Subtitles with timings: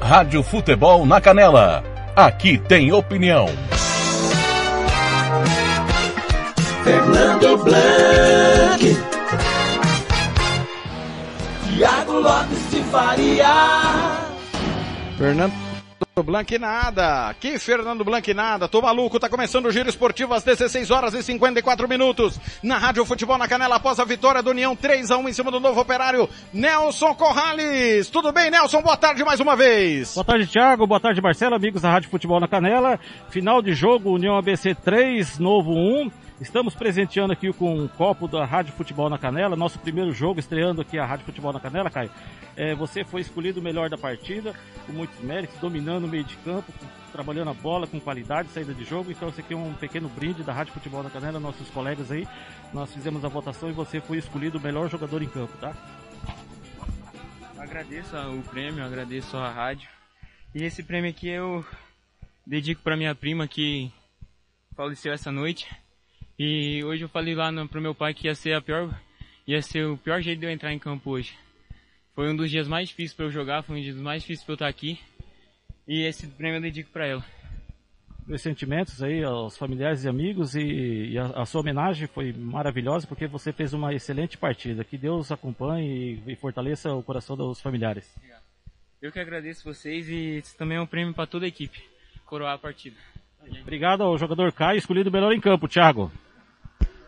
[0.00, 1.84] Rádio Futebol na Canela.
[2.16, 3.46] Aqui tem opinião.
[6.82, 8.96] Fernando Blanc.
[11.68, 13.54] Tiago Lopes de Faria.
[15.16, 15.63] Fernando
[16.22, 17.28] Blanc nada.
[17.28, 18.68] Aqui Fernando Blanc nada.
[18.68, 22.38] Tô maluco, tá começando o giro esportivo às 16 horas e 54 minutos.
[22.62, 25.50] Na Rádio Futebol na Canela após a vitória do União 3 a 1 em cima
[25.50, 28.08] do novo operário Nelson Corrales.
[28.10, 28.80] Tudo bem, Nelson?
[28.80, 30.14] Boa tarde mais uma vez.
[30.14, 30.86] Boa tarde, Thiago.
[30.86, 32.98] Boa tarde, Marcelo, amigos da Rádio Futebol na Canela.
[33.30, 36.23] Final de jogo, União ABC 3, Novo 1.
[36.40, 40.80] Estamos presenteando aqui com um copo da Rádio Futebol na Canela, nosso primeiro jogo, estreando
[40.80, 42.10] aqui a Rádio Futebol na Canela, Caio.
[42.56, 44.52] É, você foi escolhido o melhor da partida,
[44.84, 46.72] com muitos méritos, dominando o meio de campo,
[47.12, 49.12] trabalhando a bola com qualidade, saída de jogo.
[49.12, 52.26] Então, esse aqui é um pequeno brinde da Rádio Futebol na Canela, nossos colegas aí.
[52.72, 55.72] Nós fizemos a votação e você foi escolhido o melhor jogador em campo, tá?
[57.56, 59.88] Agradeço o prêmio, agradeço a rádio.
[60.52, 61.64] E esse prêmio aqui eu
[62.44, 63.92] dedico para minha prima que
[64.74, 65.83] faleceu essa noite.
[66.38, 68.90] E hoje eu falei lá no, pro meu pai que ia ser a pior,
[69.46, 71.36] ia ser o pior jeito de eu entrar em campo hoje.
[72.14, 74.44] Foi um dos dias mais difíceis para eu jogar, foi um dos dias mais difíceis
[74.44, 74.98] para eu estar aqui.
[75.86, 77.24] E esse prêmio eu dedico para ela.
[78.26, 83.06] Meus sentimentos aí aos familiares e amigos e, e a, a, sua homenagem foi maravilhosa
[83.06, 84.82] porque você fez uma excelente partida.
[84.82, 88.12] Que Deus acompanhe e, e fortaleça o coração dos familiares.
[89.02, 91.82] Eu que agradeço vocês e esse também é um prêmio para toda a equipe
[92.24, 92.96] coroar a partida.
[93.60, 96.10] Obrigado ao jogador Caio, escolhido melhor em campo, Thiago.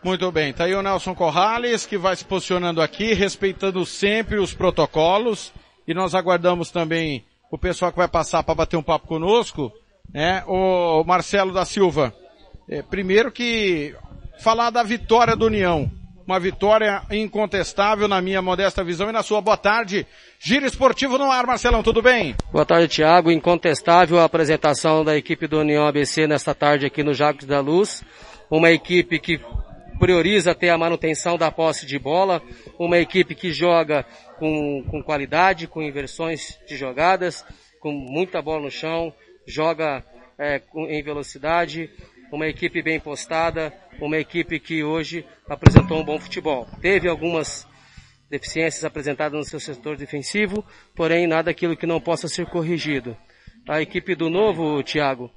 [0.06, 4.54] Muito bem, tá aí o Nelson Corrales que vai se posicionando aqui, respeitando sempre os
[4.54, 5.52] protocolos.
[5.84, 9.72] E nós aguardamos também o pessoal que vai passar para bater um papo conosco,
[10.14, 10.44] né?
[10.46, 12.14] O Marcelo da Silva.
[12.70, 13.96] É, primeiro que
[14.38, 15.90] falar da vitória do União.
[16.24, 19.40] Uma vitória incontestável na minha modesta visão e na sua.
[19.40, 20.06] Boa tarde.
[20.38, 22.36] Giro esportivo no ar, Marcelão, tudo bem?
[22.52, 23.28] Boa tarde, Thiago.
[23.28, 28.04] Incontestável a apresentação da equipe do União ABC nesta tarde aqui no Jacques da Luz.
[28.48, 29.40] Uma equipe que
[29.98, 32.42] prioriza ter a manutenção da posse de bola,
[32.78, 34.04] uma equipe que joga
[34.38, 37.44] com, com qualidade, com inversões de jogadas,
[37.80, 39.12] com muita bola no chão,
[39.46, 40.04] joga
[40.38, 41.90] é, em velocidade,
[42.32, 46.66] uma equipe bem postada, uma equipe que hoje apresentou um bom futebol.
[46.80, 47.66] Teve algumas
[48.28, 50.64] deficiências apresentadas no seu setor defensivo,
[50.94, 53.16] porém nada aquilo que não possa ser corrigido.
[53.68, 55.30] A equipe do novo, Thiago,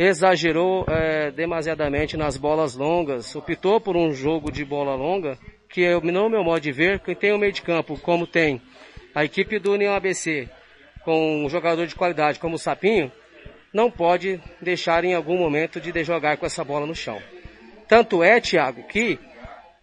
[0.00, 5.36] exagerou é, demasiadamente nas bolas longas, optou por um jogo de bola longa,
[5.68, 8.62] que é, no meu modo de ver, quem tem o meio de campo, como tem
[9.12, 10.48] a equipe do União ABC,
[11.04, 13.10] com um jogador de qualidade como o Sapinho,
[13.74, 17.20] não pode deixar em algum momento de jogar com essa bola no chão.
[17.88, 19.18] Tanto é, Thiago, que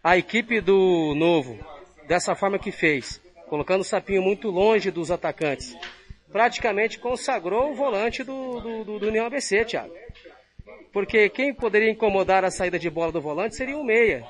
[0.01, 1.59] a equipe do Novo,
[2.07, 5.75] dessa forma que fez, colocando o Sapinho muito longe dos atacantes,
[6.35, 9.93] praticamente consagrou o volante do, do, do, do União ABC, Thiago.
[10.91, 14.21] Porque quem poderia incomodar a saída de bola do volante seria o meia.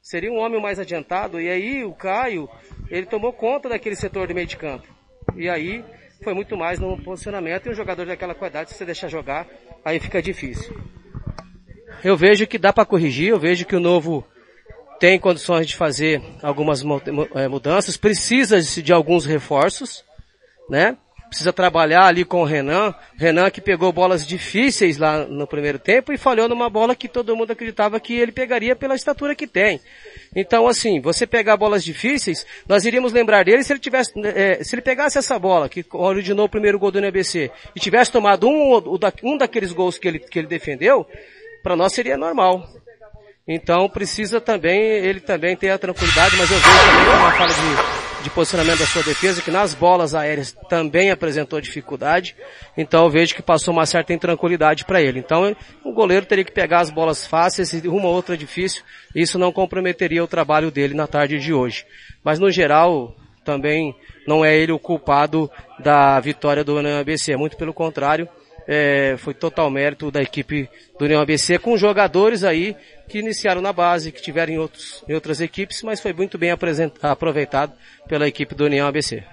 [0.00, 1.40] Seria um homem mais adiantado.
[1.40, 2.48] E aí o Caio,
[2.88, 4.86] ele tomou conta daquele setor de meio de campo.
[5.34, 5.84] E aí
[6.22, 7.66] foi muito mais no posicionamento.
[7.66, 9.48] E um jogador daquela qualidade, se você deixar jogar,
[9.84, 10.80] aí fica difícil.
[12.04, 13.30] Eu vejo que dá para corrigir.
[13.30, 14.24] Eu vejo que o novo
[15.00, 16.84] tem condições de fazer algumas
[17.34, 17.96] eh, mudanças.
[17.96, 20.04] Precisa de alguns reforços,
[20.68, 20.96] né?
[21.30, 22.92] Precisa trabalhar ali com o Renan.
[23.16, 27.36] Renan que pegou bolas difíceis lá no primeiro tempo e falhou numa bola que todo
[27.36, 29.80] mundo acreditava que ele pegaria pela estatura que tem.
[30.34, 34.74] Então, assim, você pegar bolas difíceis, nós iríamos lembrar dele se ele tivesse, é, se
[34.74, 38.98] ele pegasse essa bola, que originou o primeiro gol do NBC, e tivesse tomado um,
[39.22, 41.06] um daqueles gols que ele, que ele defendeu,
[41.62, 42.68] para nós seria normal.
[43.46, 48.09] Então precisa também, ele também ter a tranquilidade, mas eu vejo também uma fala de,
[48.22, 52.36] de posicionamento da sua defesa, que nas bolas aéreas também apresentou dificuldade.
[52.76, 55.18] Então eu vejo que passou uma certa intranquilidade para ele.
[55.18, 58.82] Então o goleiro teria que pegar as bolas fáceis e uma outra difícil.
[59.14, 61.86] Isso não comprometeria o trabalho dele na tarde de hoje.
[62.22, 63.94] Mas no geral, também
[64.26, 67.36] não é ele o culpado da vitória do ABC.
[67.36, 68.28] Muito pelo contrário,
[68.66, 70.68] é, foi total mérito da equipe
[70.98, 72.76] do União ABC com jogadores aí
[73.08, 76.50] que iniciaram na base, que tiveram em, outros, em outras equipes, mas foi muito bem
[77.02, 77.72] aproveitado
[78.08, 79.24] pela equipe do União ABC.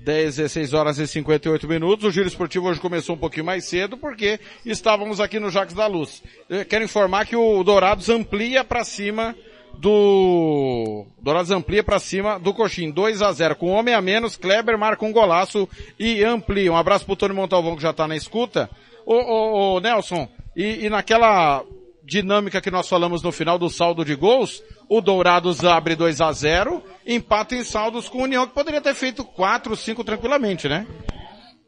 [0.00, 2.04] 10, 16 horas e 58 minutos.
[2.04, 5.86] O giro esportivo hoje começou um pouquinho mais cedo porque estávamos aqui no Jacques da
[5.86, 6.22] Luz.
[6.48, 9.34] Eu quero informar que o Dourados amplia para cima
[9.80, 14.78] do Dourados amplia para cima do Coxim, 2 a 0 com homem a menos, Kleber
[14.78, 15.66] marca um golaço
[15.98, 16.70] e amplia.
[16.70, 18.68] Um abraço pro Tony Montalvão que já tá na escuta.
[19.06, 21.64] Ô, ô, ô Nelson, e, e naquela
[22.04, 26.30] dinâmica que nós falamos no final do saldo de gols, o Dourados abre 2 a
[26.30, 30.86] 0 empata em saldos com o União, que poderia ter feito quatro, cinco tranquilamente, né?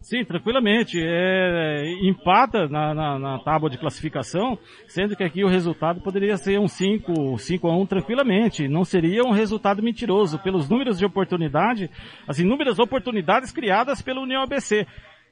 [0.02, 1.00] Sim, tranquilamente.
[1.00, 4.58] É, empata na, na, na, tábua de classificação,
[4.88, 8.66] sendo que aqui o resultado poderia ser um 5, 5 a 1 tranquilamente.
[8.66, 10.40] Não seria um resultado mentiroso.
[10.40, 11.88] Pelos números de oportunidade,
[12.26, 14.86] as inúmeras oportunidades criadas pela União ABC.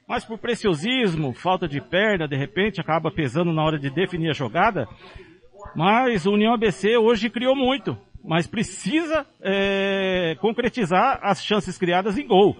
[0.07, 4.33] Mas por preciosismo, falta de perna, de repente, acaba pesando na hora de definir a
[4.33, 4.87] jogada.
[5.75, 7.97] Mas o União ABC hoje criou muito.
[8.23, 12.55] Mas precisa é, concretizar as chances criadas em gol.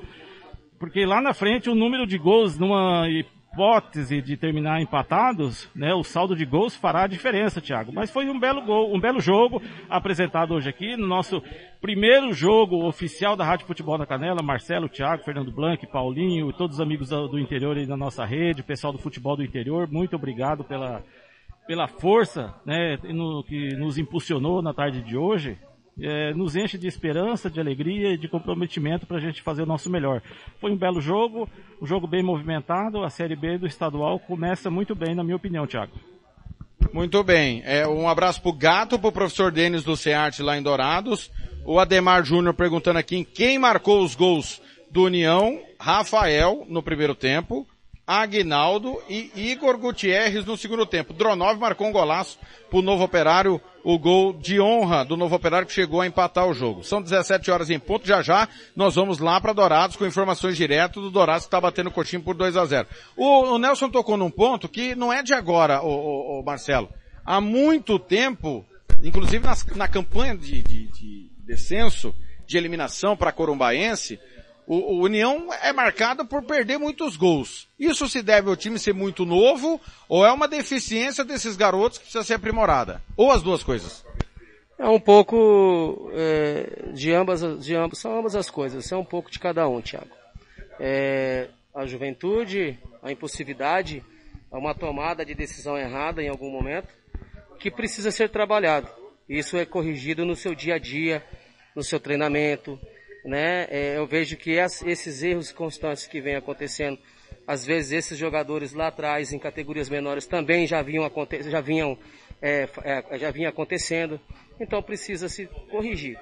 [0.82, 6.04] Porque lá na frente o número de gols numa hipótese de terminar empatados, né, o
[6.04, 7.92] saldo de gols fará a diferença, Thiago.
[7.94, 11.40] Mas foi um belo gol, um belo jogo apresentado hoje aqui no nosso
[11.80, 14.42] primeiro jogo oficial da Rádio Futebol da Canela.
[14.42, 18.64] Marcelo, Thiago, Fernando Blanc, Paulinho e todos os amigos do interior aí da nossa rede,
[18.64, 21.04] pessoal do futebol do interior, muito obrigado pela
[21.68, 25.60] pela força, né, no, que nos impulsionou na tarde de hoje
[26.00, 29.66] é, nos enche de esperança, de alegria e de comprometimento para a gente fazer o
[29.66, 30.22] nosso melhor.
[30.60, 31.50] Foi um belo jogo,
[31.82, 35.68] um jogo bem movimentado, a Série B do estadual começa muito bem, na minha opinião,
[35.68, 35.94] Thiago.
[36.94, 37.62] Muito bem.
[37.66, 41.32] É, um abraço pro Gato, pro professor Denis do CEART lá em Dourados.
[41.66, 45.60] O Ademar Júnior perguntando aqui quem marcou os gols do União.
[45.80, 47.66] Rafael no primeiro tempo.
[48.06, 51.14] Aguinaldo e Igor Gutierrez no segundo tempo.
[51.14, 52.38] Dronov marcou um golaço
[52.70, 56.54] pro Novo Operário, o gol de honra do Novo Operário que chegou a empatar o
[56.54, 56.84] jogo.
[56.84, 61.02] São 17 horas em ponto, já já nós vamos lá para Dourados com informações direto
[61.02, 64.18] do Dourados que está batendo o coxinho por 2 a 0 o, o, Nelson tocou
[64.18, 66.90] num ponto que não é de agora, o, o, o Marcelo.
[67.24, 68.66] Há muito tempo,
[69.04, 72.14] inclusive nas, na campanha de, de, de descenso,
[72.46, 74.20] de eliminação para Corumbaense,
[74.72, 77.68] o, o, União é marcado por perder muitos gols.
[77.78, 82.06] Isso se deve ao time ser muito novo ou é uma deficiência desses garotos que
[82.06, 83.02] precisa ser aprimorada?
[83.18, 84.06] Ou as duas coisas?
[84.80, 89.30] É um pouco é, de, ambas, de ambas, são ambas as coisas, é um pouco
[89.30, 90.16] de cada um, Thiago.
[90.80, 94.02] É, a juventude, a impulsividade,
[94.50, 96.88] uma tomada de decisão errada em algum momento,
[97.60, 98.88] que precisa ser trabalhado.
[99.28, 101.22] Isso é corrigido no seu dia a dia,
[101.76, 102.80] no seu treinamento,
[103.24, 103.68] né?
[103.70, 106.98] É, eu vejo que as, esses erros constantes que vêm acontecendo,
[107.48, 111.10] às vezes esses jogadores lá atrás, em categorias menores, também já vinham,
[111.50, 111.98] já vinham,
[112.42, 114.20] é, é, já vinha acontecendo.
[114.60, 116.18] Então precisa se corrigir.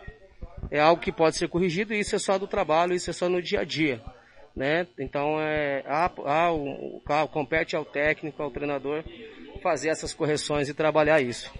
[0.71, 3.27] É algo que pode ser corrigido e isso é só do trabalho, isso é só
[3.27, 4.01] no dia a dia.
[4.55, 4.87] Né?
[4.99, 9.03] Então é, há, há, o, compete ao técnico, ao treinador,
[9.63, 11.51] fazer essas correções e trabalhar isso.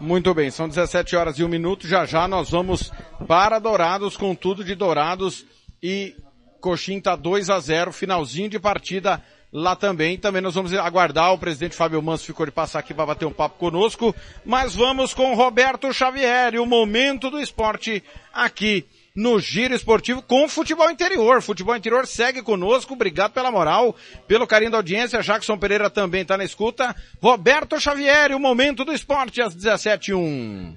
[0.00, 1.86] Muito bem, são 17 horas e um minuto.
[1.86, 2.92] Já já nós vamos
[3.26, 5.46] para Dourados com tudo de Dourados
[5.82, 6.14] e
[6.60, 10.18] Coxim tá 2 a 0, finalzinho de partida lá também.
[10.18, 13.32] Também nós vamos aguardar, o presidente Fábio Manso ficou de passar aqui para bater um
[13.32, 14.14] papo conosco,
[14.44, 18.02] mas vamos com Roberto Xavier, o momento do esporte
[18.32, 21.40] aqui no Giro Esportivo com futebol interior.
[21.40, 22.94] Futebol interior segue conosco.
[22.94, 23.94] Obrigado pela moral,
[24.26, 25.22] pelo carinho da audiência.
[25.22, 26.94] Jackson Pereira também está na escuta.
[27.22, 30.74] Roberto Xavier, o momento do esporte às 17h01.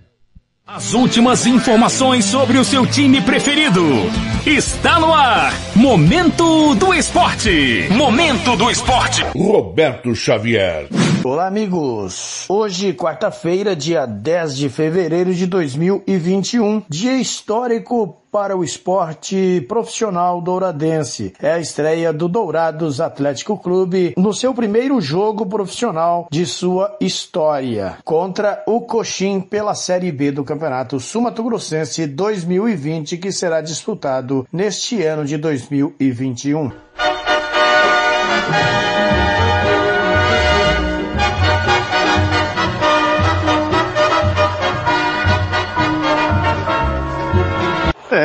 [0.69, 3.81] As últimas informações sobre o seu time preferido.
[4.45, 5.53] Está no ar.
[5.73, 7.87] Momento do Esporte.
[7.89, 9.23] Momento do Esporte.
[9.33, 10.89] Roberto Xavier.
[11.23, 12.45] Olá, amigos.
[12.49, 21.33] Hoje, quarta-feira, dia 10 de fevereiro de 2021, dia histórico para o esporte profissional douradense.
[21.41, 27.97] É a estreia do Dourados Atlético Clube no seu primeiro jogo profissional de sua história
[28.03, 35.03] contra o Coxim pela Série B do Campeonato Sumato Grossense 2020 que será disputado neste
[35.03, 36.71] ano de 2021.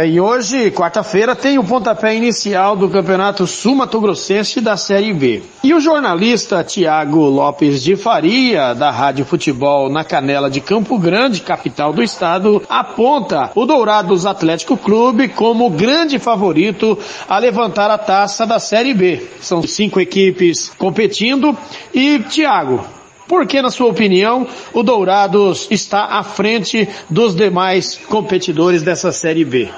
[0.03, 5.45] É, e hoje, quarta-feira, tem o pontapé inicial do Campeonato Sul-Mato Grossense da Série B.
[5.63, 11.43] E o jornalista Tiago Lopes de Faria, da Rádio Futebol na Canela de Campo Grande,
[11.43, 18.45] capital do estado, aponta o Dourados Atlético Clube como grande favorito a levantar a taça
[18.45, 19.25] da Série B.
[19.41, 21.57] São cinco equipes competindo
[21.95, 22.85] e, Tiago,
[23.29, 29.45] por que, na sua opinião, o Dourados está à frente dos demais competidores dessa Série
[29.45, 29.71] B?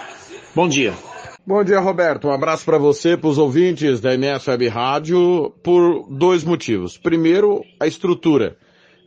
[0.55, 0.95] Bom dia.
[1.45, 2.29] Bom dia, Roberto.
[2.29, 6.97] Um abraço para você, para os ouvintes da MS Web Rádio, por dois motivos.
[6.97, 8.57] Primeiro, a estrutura,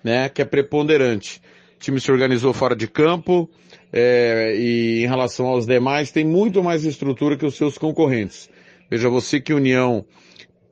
[0.03, 1.41] né, que é preponderante.
[1.77, 3.49] O time se organizou fora de campo
[3.93, 8.49] é, e em relação aos demais tem muito mais estrutura que os seus concorrentes.
[8.91, 10.03] Veja você que União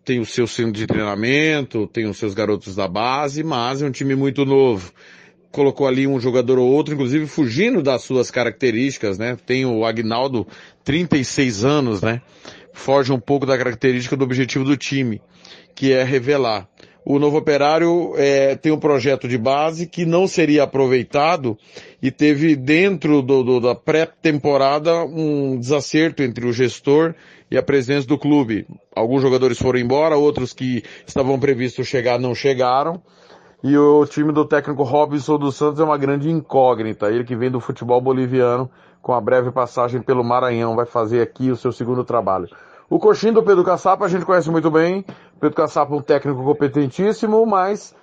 [0.04, 3.92] tem o seu centro de treinamento, tem os seus garotos da base, mas é um
[3.92, 4.92] time muito novo.
[5.56, 9.38] Colocou ali um jogador ou outro, inclusive fugindo das suas características, né?
[9.46, 10.46] Tem o Agnaldo,
[10.84, 12.22] 36 anos, né?
[12.74, 15.22] Foge um pouco da característica do objetivo do time,
[15.74, 16.68] que é revelar.
[17.06, 21.58] O novo operário é, tem um projeto de base que não seria aproveitado
[22.02, 27.16] e teve dentro do, do, da pré-temporada um desacerto entre o gestor
[27.50, 28.68] e a presença do clube.
[28.94, 33.02] Alguns jogadores foram embora, outros que estavam previstos chegar não chegaram.
[33.68, 37.08] E o time do técnico Robinson dos Santos é uma grande incógnita.
[37.08, 38.70] Ele que vem do futebol boliviano,
[39.02, 42.48] com a breve passagem pelo Maranhão, vai fazer aqui o seu segundo trabalho.
[42.88, 45.04] O coxinho do Pedro Caçapa a gente conhece muito bem.
[45.40, 47.96] Pedro Caçapa é um técnico competentíssimo, mas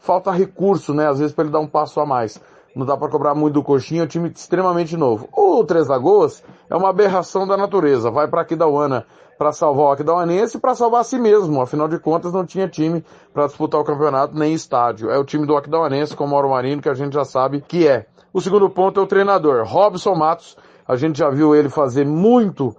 [0.00, 1.08] falta recurso, né?
[1.08, 2.38] Às vezes para ele dar um passo a mais.
[2.74, 5.30] Não dá para cobrar muito do coxinho, é um time extremamente novo.
[5.32, 8.10] O Três Lagoas é uma aberração da natureza.
[8.10, 9.06] Vai para Aquidauana
[9.38, 11.60] para salvar o Aquidauanense e para salvar a si mesmo.
[11.60, 15.10] Afinal de contas, não tinha time para disputar o campeonato nem estádio.
[15.10, 17.86] É o time do Aquidauanense com o Mauro Marino, que a gente já sabe que
[17.86, 18.06] é.
[18.32, 20.56] O segundo ponto é o treinador, Robson Matos.
[20.86, 22.76] A gente já viu ele fazer muito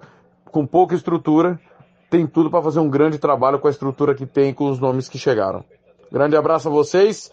[0.52, 1.60] com pouca estrutura.
[2.10, 5.10] Tem tudo para fazer um grande trabalho com a estrutura que tem com os nomes
[5.10, 5.64] que chegaram.
[6.12, 7.32] Grande abraço a vocês.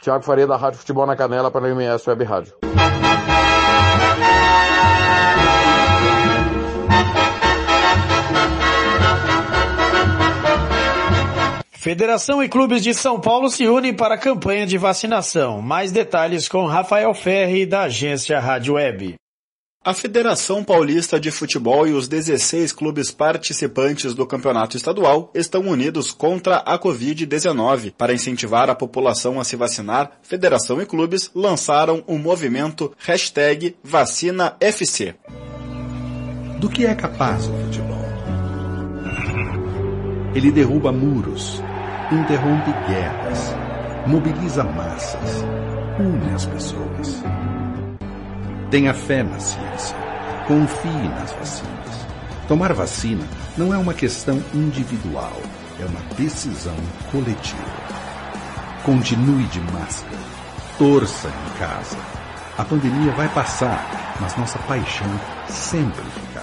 [0.00, 2.54] Tiago Faria da Rádio Futebol na Canela para a MS Web Rádio.
[11.84, 15.60] Federação e clubes de São Paulo se unem para a campanha de vacinação.
[15.60, 19.16] Mais detalhes com Rafael Ferri, da agência Rádio Web.
[19.84, 26.10] A Federação Paulista de Futebol e os 16 clubes participantes do campeonato estadual estão unidos
[26.10, 27.92] contra a Covid-19.
[27.92, 35.16] Para incentivar a população a se vacinar, federação e clubes lançaram o movimento hashtag VacinaFC.
[36.58, 38.04] Do que é capaz o futebol?
[40.34, 41.62] Ele derruba muros,
[42.12, 43.54] interrompe guerras,
[44.06, 45.44] mobiliza massas,
[45.98, 47.22] une as pessoas.
[48.70, 49.96] Tenha fé na ciência.
[50.46, 52.06] Confie nas vacinas.
[52.46, 53.24] Tomar vacina
[53.56, 55.32] não é uma questão individual,
[55.80, 56.76] é uma decisão
[57.10, 57.62] coletiva.
[58.82, 60.18] Continue de máscara.
[60.76, 61.96] Torça em casa.
[62.58, 65.08] A pandemia vai passar, mas nossa paixão
[65.48, 66.33] sempre ficará.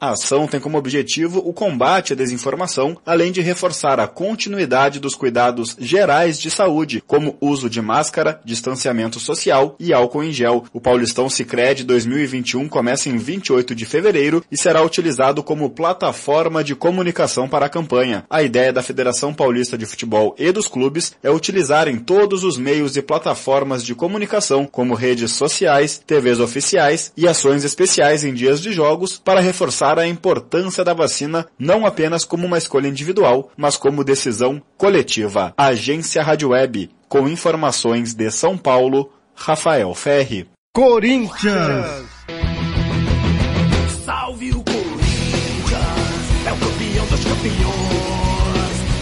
[0.00, 5.16] A ação tem como objetivo o combate à desinformação, além de reforçar a continuidade dos
[5.16, 10.64] cuidados gerais de saúde, como uso de máscara, distanciamento social e álcool em gel.
[10.72, 16.76] O Paulistão Sicredi 2021 começa em 28 de fevereiro e será utilizado como plataforma de
[16.76, 18.24] comunicação para a campanha.
[18.30, 22.96] A ideia da Federação Paulista de Futebol e dos clubes é utilizarem todos os meios
[22.96, 28.70] e plataformas de comunicação, como redes sociais, TVs oficiais e ações especiais em dias de
[28.72, 34.04] jogos, para reforçar a importância da vacina não apenas como uma escolha individual, mas como
[34.04, 35.54] decisão coletiva.
[35.56, 40.48] Agência Rádio Web, com informações de São Paulo, Rafael Ferri.
[40.74, 42.04] Corinthians!
[44.04, 45.76] Salve o Corinthians,
[46.46, 47.97] é o campeão dos campeões.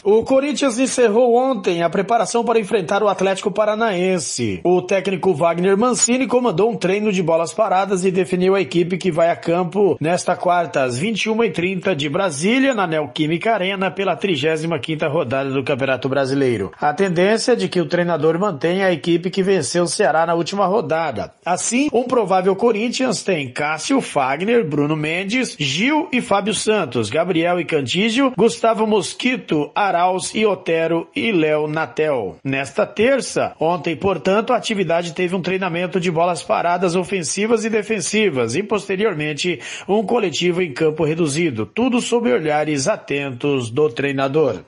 [0.09, 4.61] O Corinthians encerrou ontem a preparação para enfrentar o Atlético Paranaense.
[4.63, 9.11] O técnico Wagner Mancini comandou um treino de bolas paradas e definiu a equipe que
[9.11, 15.51] vai a campo nesta quarta, às 21h30 de Brasília, na Neoquímica Arena, pela 35ª rodada
[15.51, 16.71] do Campeonato Brasileiro.
[16.81, 20.35] A tendência é de que o treinador mantenha a equipe que venceu o Ceará na
[20.35, 21.35] última rodada.
[21.45, 27.65] Assim, um provável Corinthians tem Cássio, Fagner, Bruno Mendes, Gil e Fábio Santos, Gabriel e
[27.65, 32.37] Cantígio, Gustavo Mosquito, Ara Arauz e Otero e Léo Natel.
[32.45, 38.55] Nesta terça, ontem, portanto, a atividade teve um treinamento de bolas paradas ofensivas e defensivas
[38.55, 44.63] e, posteriormente, um coletivo em campo reduzido, tudo sob olhares atentos do treinador.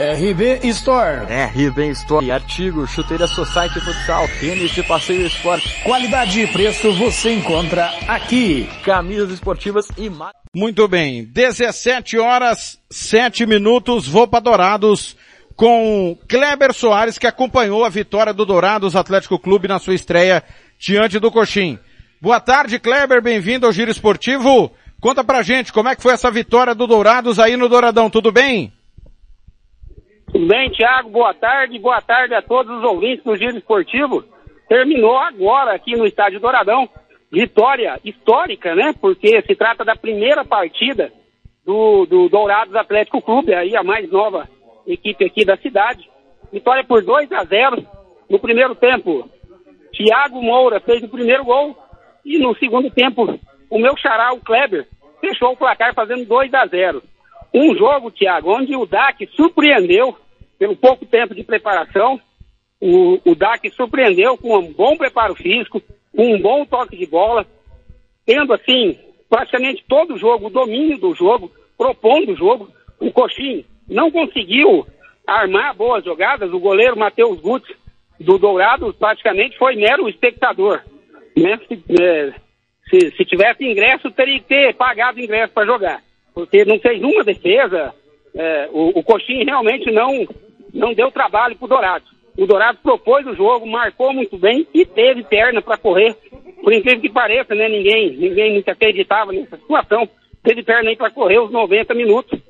[0.00, 1.26] RB Store.
[1.28, 2.30] RB Store.
[2.30, 5.82] Artigo, chuteira Society Futsal, tênis de passeio esporte.
[5.84, 8.66] Qualidade e preço você encontra aqui.
[8.84, 10.32] Camisas esportivas e mais.
[10.56, 15.14] Muito bem, 17 horas, 7 minutos, vou para Dourados
[15.54, 20.42] com Kleber Soares que acompanhou a vitória do Dourados Atlético Clube na sua estreia
[20.78, 21.78] diante do Coxim.
[22.18, 24.72] Boa tarde, Kleber, bem-vindo ao Giro Esportivo.
[25.02, 28.32] Conta pra gente como é que foi essa vitória do Dourados aí no Douradão, tudo
[28.32, 28.72] bem?
[30.32, 31.10] Tudo bem, Thiago?
[31.10, 34.24] Boa tarde, boa tarde a todos os ouvintes do Giro Esportivo.
[34.66, 36.88] Terminou agora aqui no Estádio Douradão
[37.30, 38.94] vitória histórica, né?
[38.98, 41.12] Porque se trata da primeira partida
[41.66, 44.48] do, do Dourados Atlético Clube, aí a mais nova
[44.86, 46.08] equipe aqui da cidade.
[46.50, 47.86] Vitória por 2 a 0
[48.30, 49.28] no primeiro tempo.
[49.92, 51.76] Thiago Moura fez o primeiro gol
[52.24, 54.88] e no segundo tempo o meu xará, o Kleber,
[55.20, 57.02] fechou o placar fazendo 2 a 0.
[57.52, 60.16] Um jogo, Thiago, onde o DAC surpreendeu
[60.62, 62.20] pelo pouco tempo de preparação,
[62.80, 65.82] o, o DAC surpreendeu com um bom preparo físico,
[66.14, 67.44] com um bom toque de bola,
[68.24, 68.96] tendo assim
[69.28, 72.70] praticamente todo o jogo, o domínio do jogo, propondo o jogo.
[73.00, 74.86] O Coxim não conseguiu
[75.26, 77.68] armar boas jogadas, o goleiro Matheus Gutz
[78.20, 80.80] do Dourado praticamente foi mero espectador.
[81.36, 81.58] Né?
[81.66, 82.34] Se, é,
[82.88, 86.00] se, se tivesse ingresso, teria que ter pagado ingresso para jogar,
[86.32, 87.92] porque não fez uma defesa.
[88.34, 90.26] É, o, o Coxim realmente não,
[90.72, 92.04] não deu trabalho para o Dourado.
[92.36, 96.16] O Dourado propôs o jogo, marcou muito bem e teve perna para correr.
[96.62, 97.68] Por incrível que pareça, né?
[97.68, 100.08] Ninguém, ninguém muito acreditava nessa situação.
[100.42, 102.40] Teve perna aí para correr os 90 minutos,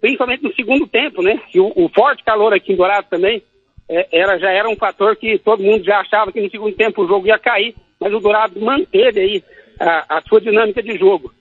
[0.00, 1.40] principalmente no segundo tempo, né?
[1.56, 3.42] O, o forte calor aqui em Dourado também
[3.88, 7.02] é, era, já era um fator que todo mundo já achava que no segundo tempo
[7.02, 9.44] o jogo ia cair, mas o Dourado manteve aí
[9.78, 11.32] a, a sua dinâmica de jogo.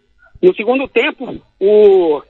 [0.42, 2.22] No segundo tempo, o,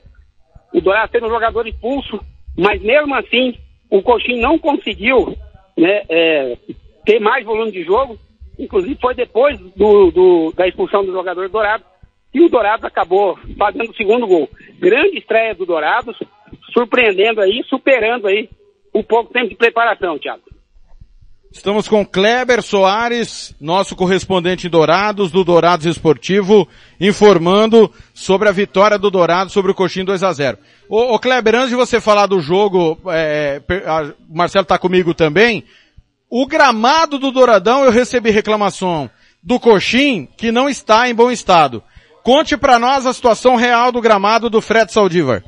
[0.72, 2.20] o Dourado teve um jogador expulso,
[2.56, 3.54] mas mesmo assim
[3.90, 5.36] o Coxim não conseguiu
[5.76, 6.56] né, é,
[7.04, 8.18] ter mais volume de jogo.
[8.58, 11.84] Inclusive foi depois do, do, da expulsão do jogador Dourado
[12.32, 14.48] que o Dourado acabou fazendo o segundo gol.
[14.78, 16.14] Grande estreia do Dourado,
[16.72, 18.48] surpreendendo aí, superando aí
[18.92, 20.42] o pouco tempo de preparação, Thiago.
[21.50, 26.68] Estamos com Kleber Soares, nosso correspondente em Dourados, do Dourados Esportivo,
[27.00, 31.54] informando sobre a vitória do Dourados sobre o Coxim 2 a 0 Ô, ô Kleber,
[31.54, 33.62] antes de você falar do jogo, é,
[34.28, 35.64] o Marcelo está comigo também,
[36.30, 39.10] o gramado do Douradão eu recebi reclamação
[39.42, 41.82] do Coxim que não está em bom estado.
[42.22, 45.42] Conte para nós a situação real do gramado do Fred Saldivar.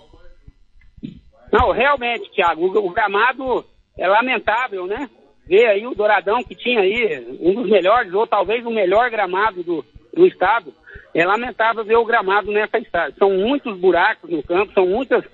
[1.52, 3.66] Não, realmente, Thiago, o gramado
[3.98, 5.10] é lamentável, né?
[5.50, 9.64] Ver aí o Douradão, que tinha aí um dos melhores, ou talvez o melhor gramado
[9.64, 10.72] do, do estado.
[11.12, 13.18] É lamentável ver o gramado nessa estádio.
[13.18, 15.24] São muitos buracos no campo, são muitas,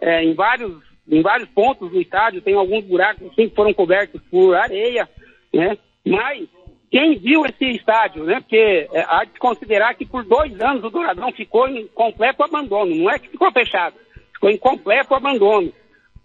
[0.00, 4.54] é, em, vários, em vários pontos do estádio, tem alguns buracos que foram cobertos por
[4.54, 5.08] areia,
[5.52, 5.76] né?
[6.06, 6.46] Mas
[6.88, 8.38] quem viu esse estádio, né?
[8.38, 12.94] Porque é, há de considerar que por dois anos o Douradão ficou em completo abandono.
[12.94, 13.96] Não é que ficou fechado,
[14.34, 15.72] ficou em completo abandono.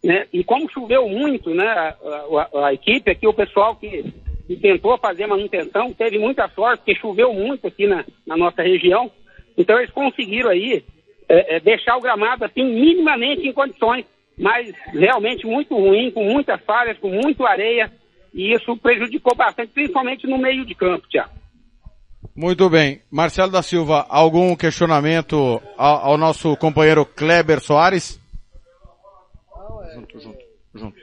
[0.03, 0.25] Né?
[0.31, 1.95] E como choveu muito, né, a,
[2.53, 4.13] a, a equipe aqui, o pessoal que,
[4.47, 9.11] que, tentou fazer manutenção, teve muita sorte, porque choveu muito aqui na, na nossa região.
[9.57, 10.83] Então eles conseguiram aí
[11.27, 14.05] é, é, deixar o gramado assim minimamente em condições,
[14.37, 17.91] mas realmente muito ruim, com muitas falhas, com muito areia,
[18.33, 21.31] e isso prejudicou bastante, principalmente no meio de campo, Tiago.
[22.35, 23.01] Muito bem.
[23.11, 28.19] Marcelo da Silva, algum questionamento ao, ao nosso companheiro Kleber Soares?
[29.99, 30.39] Junto, junto,
[30.73, 30.97] junto.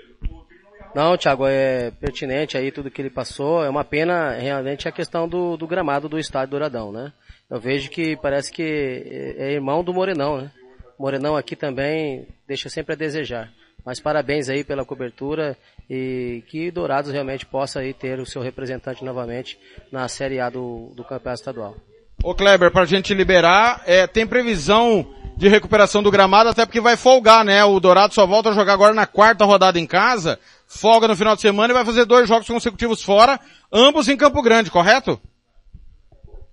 [0.95, 3.65] Não, Thiago, é pertinente aí tudo que ele passou.
[3.65, 7.13] É uma pena realmente a questão do, do gramado do estádio Douradão, né?
[7.51, 10.51] Eu vejo que parece que é, é irmão do Morenão, né?
[10.99, 13.53] Morenão aqui também deixa sempre a desejar.
[13.85, 15.57] Mas parabéns aí pela cobertura
[15.89, 19.59] e que Dourados realmente possa aí ter o seu representante novamente
[19.93, 21.77] na Série A do, do Campeonato Estadual.
[22.25, 26.97] Ô Kleber, pra gente liberar, é, tem previsão de recuperação do gramado, até porque vai
[26.97, 27.63] folgar, né?
[27.65, 31.35] O Dourado só volta a jogar agora na quarta rodada em casa, folga no final
[31.35, 33.39] de semana e vai fazer dois jogos consecutivos fora,
[33.71, 35.21] ambos em Campo Grande, correto?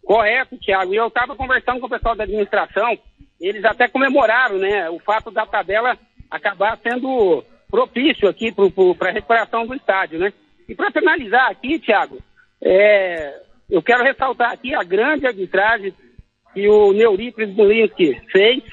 [0.03, 0.93] Correto, Thiago.
[0.93, 2.97] E eu estava conversando com o pessoal da administração,
[3.39, 5.97] eles até comemoraram, né, o fato da tabela
[6.29, 8.53] acabar sendo propício aqui
[8.97, 10.33] para a recuperação do estádio, né?
[10.67, 12.19] E para finalizar aqui, Thiago,
[12.61, 15.93] é, eu quero ressaltar aqui a grande arbitragem
[16.53, 18.63] que o Neurípides Bulinski fez,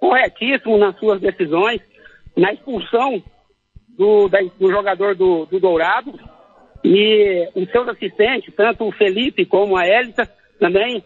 [0.00, 1.80] corretíssimo nas suas decisões,
[2.36, 3.22] na expulsão
[3.88, 6.18] do, da, do jogador do, do, Dourado,
[6.82, 11.04] e os seus assistentes, tanto o Felipe como a Elita, também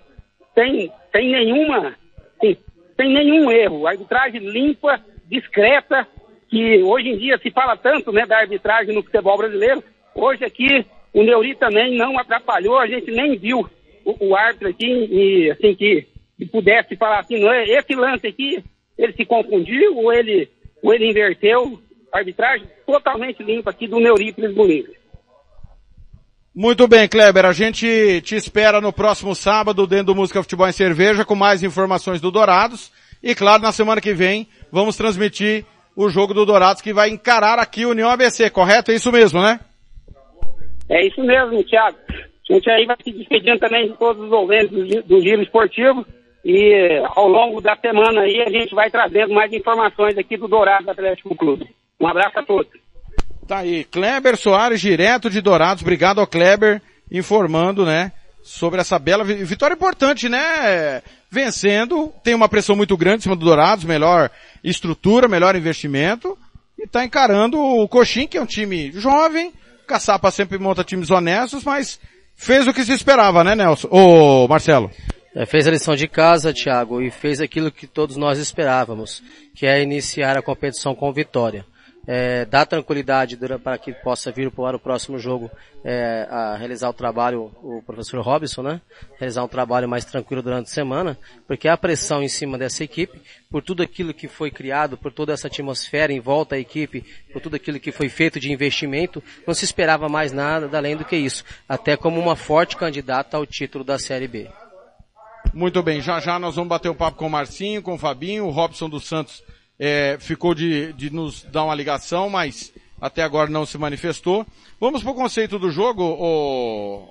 [0.55, 1.95] tem, tem nenhuma,
[2.41, 2.57] tem,
[2.97, 3.87] tem nenhum erro.
[3.87, 6.07] A arbitragem limpa, discreta,
[6.49, 9.83] que hoje em dia se fala tanto né, da arbitragem no futebol brasileiro,
[10.15, 13.69] hoje aqui o Neuri também não atrapalhou, a gente nem viu
[14.07, 16.07] o, o árbitro aqui, e assim, que,
[16.39, 18.63] que pudesse falar assim, não é, esse lance aqui,
[18.97, 20.49] ele se confundiu ou ele,
[20.81, 21.79] ou ele inverteu,
[22.13, 24.91] arbitragem totalmente limpa aqui do Neurípides Bonito.
[26.55, 30.73] Muito bem, Kleber, a gente te espera no próximo sábado dentro do Música Futebol em
[30.73, 32.91] Cerveja com mais informações do Dourados.
[33.23, 37.59] E claro, na semana que vem vamos transmitir o jogo do Dourados que vai encarar
[37.59, 38.91] aqui o União ABC, correto?
[38.91, 39.61] É isso mesmo, né?
[40.89, 41.99] É isso mesmo, Thiago.
[42.49, 46.07] A gente aí vai se despedindo também de todos os ouvintes do, Giro Esportivo.
[46.45, 50.89] E ao longo da semana aí a gente vai trazendo mais informações aqui do Dourados
[50.89, 51.67] Atlético Clube.
[52.01, 52.71] Um abraço a todos.
[53.49, 55.83] Tá aí, Kleber Soares, direto de Dourados.
[55.83, 56.81] Obrigado ao Kleber,
[57.11, 61.03] informando, né, sobre essa bela vitória importante, né?
[61.31, 64.31] Vencendo, tem uma pressão muito grande em cima do Dourados, melhor
[64.63, 66.39] estrutura, melhor investimento,
[66.79, 69.53] e tá encarando o Coxim, que é um time jovem,
[69.87, 72.01] Caçapa sempre monta times honestos, mas
[72.37, 73.89] fez o que se esperava, né, Nelson?
[73.91, 74.91] Ô, Marcelo.
[75.35, 79.23] É, fez a lição de casa, Thiago, e fez aquilo que todos nós esperávamos,
[79.55, 81.67] que é iniciar a competição com vitória.
[82.07, 85.51] É, dar tranquilidade para que possa vir para o próximo jogo
[85.85, 88.81] é, a realizar o trabalho, o professor Robson, né?
[89.19, 93.21] Realizar um trabalho mais tranquilo durante a semana, porque a pressão em cima dessa equipe,
[93.51, 97.43] por tudo aquilo que foi criado, por toda essa atmosfera em volta à equipe, por
[97.43, 101.17] tudo aquilo que foi feito de investimento, não se esperava mais nada além do que
[101.17, 104.49] isso, até como uma forte candidata ao título da Série B.
[105.53, 108.45] Muito bem, já já nós vamos bater o papo com o Marcinho, com o Fabinho,
[108.45, 109.43] o Robson dos Santos
[109.79, 114.47] é, ficou de, de nos dar uma ligação, mas até agora não se manifestou.
[114.81, 117.09] Vamos pro conceito do jogo, o,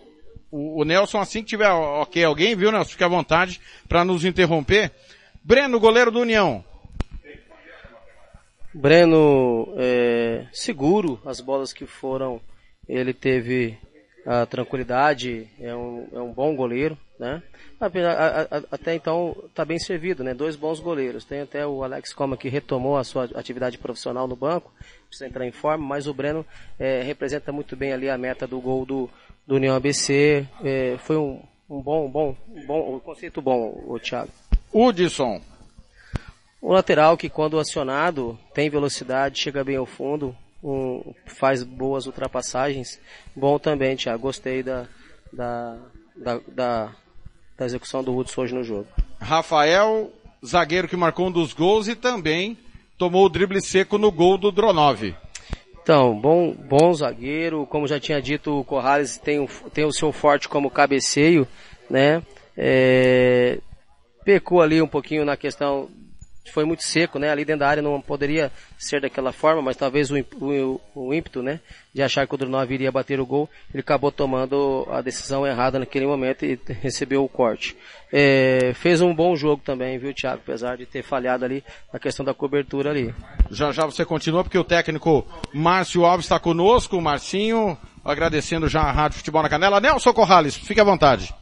[0.51, 4.25] o, o Nelson, assim que tiver ok alguém, viu Nelson, fique à vontade para nos
[4.25, 4.91] interromper.
[5.43, 6.63] Breno, goleiro do União.
[8.73, 12.41] Breno, é, seguro, as bolas que foram,
[12.89, 13.77] ele teve
[14.25, 17.41] a tranquilidade, é um, é um bom goleiro, né?
[18.71, 20.33] Até então está bem servido, né?
[20.33, 21.25] Dois bons goleiros.
[21.25, 24.71] Tem até o Alex Coma que retomou a sua atividade profissional no banco,
[25.07, 26.45] precisa entrar em forma, mas o Breno
[26.79, 29.09] é, representa muito bem ali a meta do gol do,
[29.45, 30.47] do União ABC.
[30.63, 34.31] É, foi um, um bom, bom, bom, um conceito bom, o Thiago.
[34.73, 35.41] Hudson.
[36.61, 42.99] O lateral que quando acionado tem velocidade, chega bem ao fundo, um, faz boas ultrapassagens.
[43.35, 44.23] Bom também, Thiago.
[44.23, 44.87] Gostei da,
[45.31, 45.77] da,
[46.15, 46.95] da, da
[47.57, 48.87] da execução do Hudson hoje no jogo.
[49.19, 50.11] Rafael,
[50.45, 52.57] zagueiro que marcou um dos gols e também
[52.97, 55.15] tomou o drible seco no gol do Dronov.
[55.81, 60.49] Então, bom, bom zagueiro, como já tinha dito, o Corrales tem, tem o seu forte
[60.49, 61.47] como cabeceio,
[61.89, 62.23] né?
[62.57, 63.59] É,
[64.23, 65.87] pecou ali um pouquinho na questão
[66.51, 67.29] foi muito seco, né?
[67.29, 71.41] Ali dentro da área não poderia ser daquela forma, mas talvez o, o, o ímpeto,
[71.41, 71.59] né?
[71.93, 75.79] De achar que o Drunov iria bater o gol, ele acabou tomando a decisão errada
[75.79, 77.75] naquele momento e recebeu o corte.
[78.11, 80.41] É, fez um bom jogo também, viu, Thiago?
[80.43, 83.13] Apesar de ter falhado ali na questão da cobertura ali.
[83.49, 88.81] Já já você continua, porque o técnico Márcio Alves está conosco, o Marcinho, agradecendo já
[88.81, 89.79] a Rádio Futebol na Canela.
[89.79, 91.33] Nelson Corrales, fique à vontade.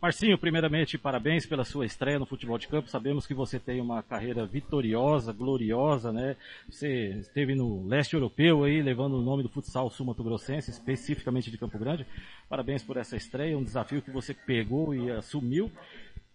[0.00, 2.88] Marcinho, primeiramente, parabéns pela sua estreia no futebol de campo.
[2.88, 6.36] Sabemos que você tem uma carreira vitoriosa, gloriosa, né?
[6.70, 11.76] Você esteve no leste europeu aí, levando o nome do futsal sul-mato-grossense, especificamente de Campo
[11.80, 12.06] Grande.
[12.48, 15.68] Parabéns por essa estreia, um desafio que você pegou e assumiu.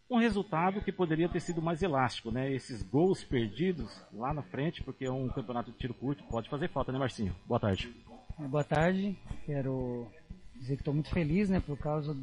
[0.10, 2.52] Um resultado que poderia ter sido mais elástico, né?
[2.52, 6.68] Esses gols perdidos lá na frente, porque é um campeonato de tiro curto, pode fazer
[6.68, 7.34] falta, né, Marcinho?
[7.46, 7.90] Boa tarde.
[8.38, 9.18] Boa tarde.
[9.46, 10.12] Quero
[10.54, 12.14] dizer que estou muito feliz, né, por causa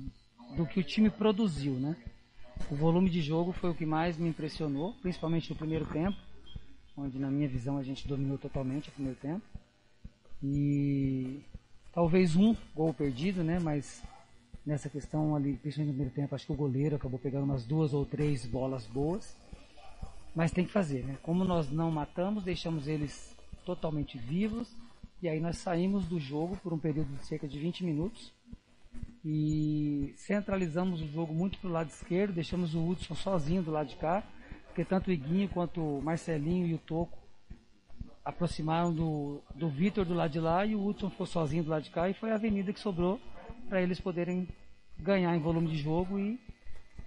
[0.56, 1.96] do que o time produziu, né?
[2.70, 6.16] O volume de jogo foi o que mais me impressionou, principalmente no primeiro tempo,
[6.96, 9.42] onde na minha visão a gente dominou totalmente o primeiro tempo.
[10.42, 11.40] E
[11.92, 13.58] talvez um gol perdido, né?
[13.58, 14.02] Mas
[14.64, 17.94] nessa questão ali, principalmente no primeiro tempo, acho que o goleiro acabou pegando umas duas
[17.94, 19.36] ou três bolas boas.
[20.34, 21.18] Mas tem que fazer, né?
[21.22, 24.72] Como nós não matamos, deixamos eles totalmente vivos.
[25.22, 28.32] E aí nós saímos do jogo por um período de cerca de 20 minutos
[29.24, 33.88] e centralizamos o jogo muito para o lado esquerdo, deixamos o Hudson sozinho do lado
[33.88, 34.22] de cá,
[34.66, 37.18] porque tanto o Iguinho quanto o Marcelinho e o Toco
[38.24, 41.83] aproximaram do, do Vitor do lado de lá e o Hudson ficou sozinho do lado
[41.83, 43.20] de cá e foi a avenida que sobrou
[43.68, 44.48] para eles poderem
[44.98, 46.38] ganhar em volume de jogo e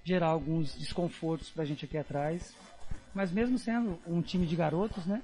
[0.03, 2.55] gerar alguns desconfortos para a gente aqui atrás.
[3.13, 5.21] Mas mesmo sendo um time de garotos, né,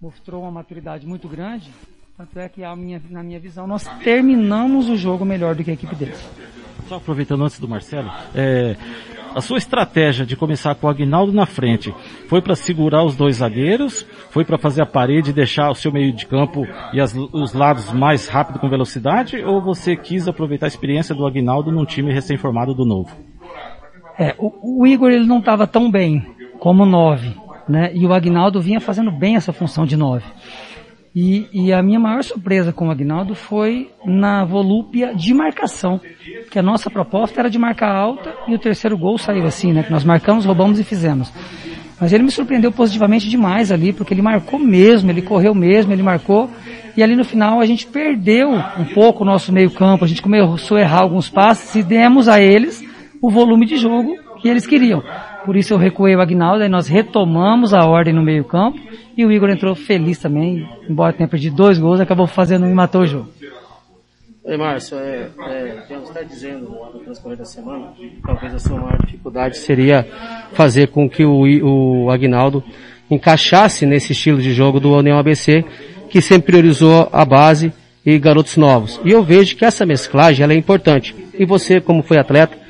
[0.00, 1.72] mostrou uma maturidade muito grande
[2.16, 5.74] tanto é que, minha, na minha visão, nós terminamos o jogo melhor do que a
[5.74, 6.18] equipe deles.
[6.88, 8.74] Só aproveitando antes do Marcelo, é,
[9.34, 11.94] a sua estratégia de começar com o Agnaldo na frente
[12.26, 15.92] foi para segurar os dois zagueiros, foi para fazer a parede e deixar o seu
[15.92, 20.66] meio de campo e as, os lados mais rápido com velocidade, ou você quis aproveitar
[20.66, 23.14] a experiência do Agnaldo num time recém-formado do novo?
[24.18, 26.24] É, o, o Igor ele não estava tão bem
[26.58, 27.36] como nove,
[27.68, 27.90] né?
[27.94, 30.24] E o Agnaldo vinha fazendo bem essa função de nove.
[31.18, 35.98] E, e, a minha maior surpresa com o Agnaldo foi na volúpia de marcação.
[36.50, 39.82] Que a nossa proposta era de marcar alta e o terceiro gol saiu assim, né?
[39.82, 41.32] Que nós marcamos, roubamos e fizemos.
[41.98, 46.02] Mas ele me surpreendeu positivamente demais ali, porque ele marcou mesmo, ele correu mesmo, ele
[46.02, 46.50] marcou.
[46.94, 50.20] E ali no final a gente perdeu um pouco o nosso meio campo, a gente
[50.20, 52.84] começou a errar alguns passes e demos a eles
[53.22, 55.02] o volume de jogo que eles queriam.
[55.44, 58.78] Por isso eu recuei o Agnaldo, e nós retomamos a ordem no meio campo
[59.16, 63.02] e o Igor entrou feliz também, embora tenha perdido dois gols, acabou fazendo e matou
[63.02, 63.28] o jogo.
[64.44, 67.92] Oi, Márcio, é, é, Deus está dizendo no transcorrer da semana,
[68.24, 70.06] talvez a sua maior dificuldade seria
[70.52, 72.62] fazer com que o, o Agnaldo
[73.10, 75.64] encaixasse nesse estilo de jogo do União ABC,
[76.10, 77.72] que sempre priorizou a base
[78.04, 79.00] e garotos novos.
[79.04, 81.14] E eu vejo que essa mesclagem ela é importante.
[81.36, 82.65] E você, como foi atleta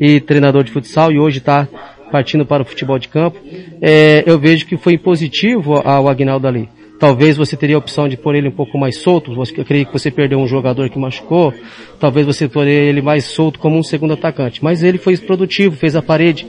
[0.00, 1.68] e treinador de futsal e hoje está
[2.10, 3.38] partindo para o futebol de campo,
[3.80, 6.68] é, eu vejo que foi positivo ao Agnaldo ali.
[6.98, 9.32] Talvez você teria a opção de pôr ele um pouco mais solto.
[9.54, 11.52] Eu creio que você perdeu um jogador que machucou.
[12.00, 14.64] Talvez você pôr ele mais solto como um segundo atacante.
[14.64, 16.46] Mas ele foi produtivo, fez a parede.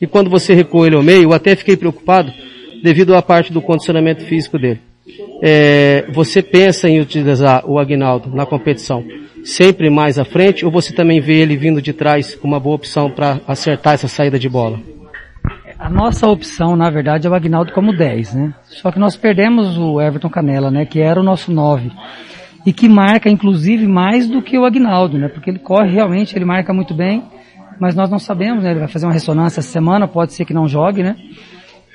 [0.00, 2.32] E quando você recuou ele ao meio, eu até fiquei preocupado
[2.82, 4.80] devido à parte do condicionamento físico dele.
[5.42, 9.04] É, você pensa em utilizar o Agnaldo na competição
[9.44, 13.10] sempre mais à frente ou você também vê ele vindo de trás uma boa opção
[13.10, 14.78] para acertar essa saída de bola?
[15.78, 18.54] A nossa opção, na verdade, é o Agnaldo como 10, né?
[18.62, 20.86] Só que nós perdemos o Everton Canela, né?
[20.86, 21.90] Que era o nosso 9.
[22.64, 25.26] E que marca, inclusive, mais do que o Agnaldo, né?
[25.26, 27.24] Porque ele corre realmente, ele marca muito bem.
[27.80, 28.70] Mas nós não sabemos, né?
[28.70, 31.16] Ele vai fazer uma ressonância essa semana, pode ser que não jogue, né?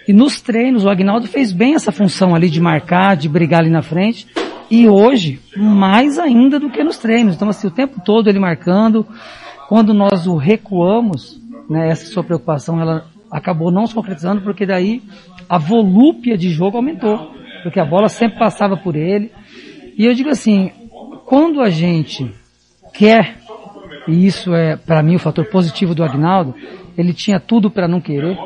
[0.08, 3.70] E nos treinos, o Agnaldo fez bem essa função ali de marcar, de brigar ali
[3.70, 4.28] na frente.
[4.72, 7.36] E hoje, mais ainda do que nos treinos.
[7.36, 9.06] Então, assim, o tempo todo ele marcando.
[9.68, 11.90] Quando nós o recuamos, né?
[11.90, 15.02] Essa sua preocupação, ela acabou não se concretizando porque daí
[15.50, 17.32] a volúpia de jogo aumentou,
[17.64, 19.32] porque a bola sempre passava por ele.
[19.98, 20.72] E eu digo assim,
[21.26, 22.32] quando a gente
[22.94, 23.38] quer,
[24.08, 26.56] e isso é para mim o fator positivo do Agnaldo,
[26.98, 28.38] ele tinha tudo para não querer,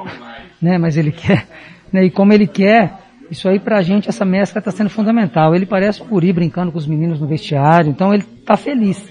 [0.61, 1.47] né, mas ele quer,
[1.91, 5.55] né, e como ele quer, isso aí pra gente, essa mescla está sendo fundamental.
[5.55, 9.07] Ele parece por ir brincando com os meninos no vestiário, então ele tá feliz.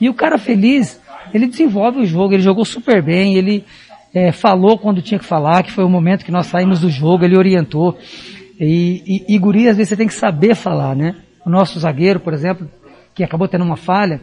[0.00, 1.00] E o cara feliz,
[1.34, 3.64] ele desenvolve o jogo, ele jogou super bem, ele,
[4.14, 7.24] é, falou quando tinha que falar, que foi o momento que nós saímos do jogo,
[7.24, 7.98] ele orientou.
[8.58, 11.16] E, e, e guri, às vezes você tem que saber falar, né?
[11.44, 12.66] O nosso zagueiro, por exemplo,
[13.16, 14.20] que acabou tendo uma falha,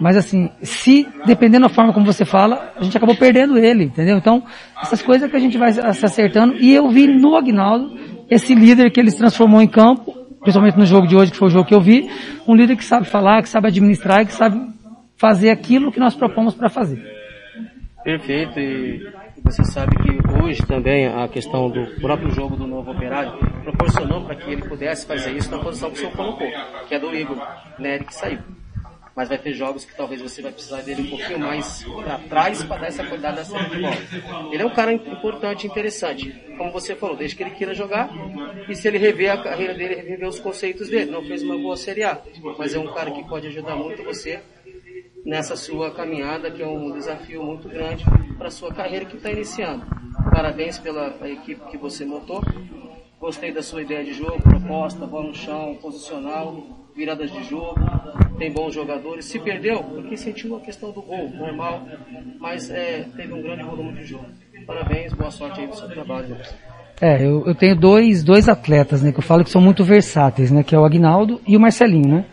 [0.00, 4.16] mas assim, se, dependendo da forma como você fala, a gente acabou perdendo ele, entendeu?
[4.16, 4.44] Então,
[4.80, 7.98] essas coisas que a gente vai se acertando, e eu vi no Agnaldo,
[8.30, 11.48] esse líder que ele se transformou em campo, principalmente no jogo de hoje, que foi
[11.48, 12.08] o jogo que eu vi,
[12.46, 14.60] um líder que sabe falar, que sabe administrar, que sabe
[15.16, 17.02] fazer aquilo que nós propomos para fazer.
[18.04, 19.10] Perfeito, e
[19.42, 24.34] você sabe que hoje também a questão do próprio jogo do novo operário proporcionou para
[24.34, 26.48] que ele pudesse fazer isso na posição que o senhor colocou,
[26.88, 27.38] que é do Igor
[27.78, 28.38] Nery que saiu.
[29.14, 32.62] Mas vai ter jogos que talvez você vai precisar dele um pouquinho mais para trás
[32.62, 34.50] para dar essa qualidade da série de bola.
[34.52, 36.30] Ele é um cara importante, interessante.
[36.56, 38.08] Como você falou, desde que ele queira jogar
[38.68, 41.10] e se ele rever a carreira dele, rever os conceitos dele.
[41.10, 42.18] Não fez uma boa Série A,
[42.56, 44.40] mas é um cara que pode ajudar muito você
[45.24, 48.04] nessa sua caminhada, que é um desafio muito grande
[48.36, 49.84] para a sua carreira que está iniciando.
[50.32, 52.42] Parabéns pela equipe que você montou.
[53.20, 57.74] Gostei da sua ideia de jogo, proposta, bola no chão, posicional, viradas de jogo,
[58.38, 59.26] tem bons jogadores.
[59.26, 61.82] Se perdeu, porque sentiu a questão do gol, normal,
[62.38, 64.24] mas é, teve um grande volume de jogo.
[64.66, 66.34] Parabéns, boa sorte aí no seu trabalho.
[67.00, 70.50] É, eu, eu tenho dois, dois atletas, né, que eu falo que são muito versáteis,
[70.50, 72.24] né, que é o Agnaldo e o Marcelinho, né.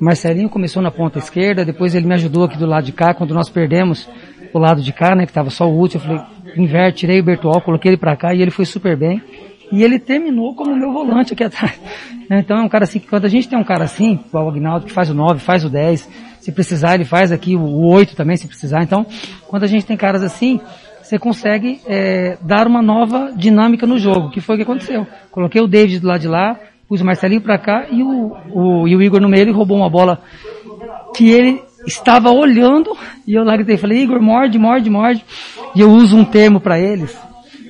[0.00, 3.34] Marcelinho começou na ponta esquerda, depois ele me ajudou aqui do lado de cá, quando
[3.34, 4.08] nós perdemos
[4.52, 6.22] o lado de cá, né, que tava só o útil, eu falei,
[6.56, 9.22] inverte, tirei o Bertual, coloquei ele para cá e ele foi super bem.
[9.70, 11.78] E ele terminou como meu volante aqui atrás.
[12.30, 14.86] Então é um cara assim, que quando a gente tem um cara assim, o Agnaldo,
[14.86, 16.08] que faz o 9, faz o 10,
[16.40, 18.82] se precisar ele faz aqui o 8 também, se precisar.
[18.82, 19.06] Então,
[19.46, 20.60] quando a gente tem caras assim,
[21.02, 25.06] você consegue é, dar uma nova dinâmica no jogo, que foi o que aconteceu.
[25.30, 26.58] Coloquei o David do lado de lá,
[26.90, 29.76] pus o Marcelinho para cá e o, o, e o Igor no meio, ele roubou
[29.76, 30.20] uma bola
[31.14, 35.24] que ele estava olhando e eu lá gritei, falei, Igor, morde, morde, morde.
[35.76, 37.16] E eu uso um termo para eles,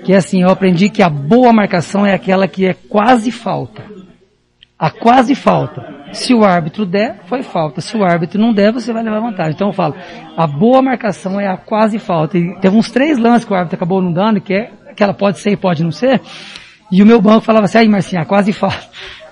[0.07, 3.85] que é assim, eu aprendi que a boa marcação é aquela que é quase falta.
[4.79, 6.01] A quase falta.
[6.15, 7.83] Se o árbitro der, foi falta.
[7.83, 9.53] Se o árbitro não der, você vai levar vantagem.
[9.53, 9.97] Então eu falo,
[10.35, 12.39] a boa marcação é a quase falta.
[12.39, 15.13] E teve uns três lances que o árbitro acabou não dando, que é, que ela
[15.13, 16.23] pode ser e pode não ser.
[16.91, 18.89] E o meu banco falava assim, aí Marcinha, quase falta.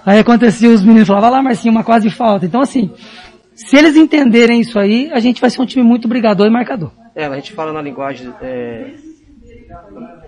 [0.07, 2.47] Aí acontecia, os meninos falavam, lá Marcinha, uma quase falta.
[2.47, 2.90] Então assim,
[3.55, 6.92] se eles entenderem isso aí, a gente vai ser um time muito brigador e marcador.
[7.14, 8.94] É, a gente fala na linguagem, é,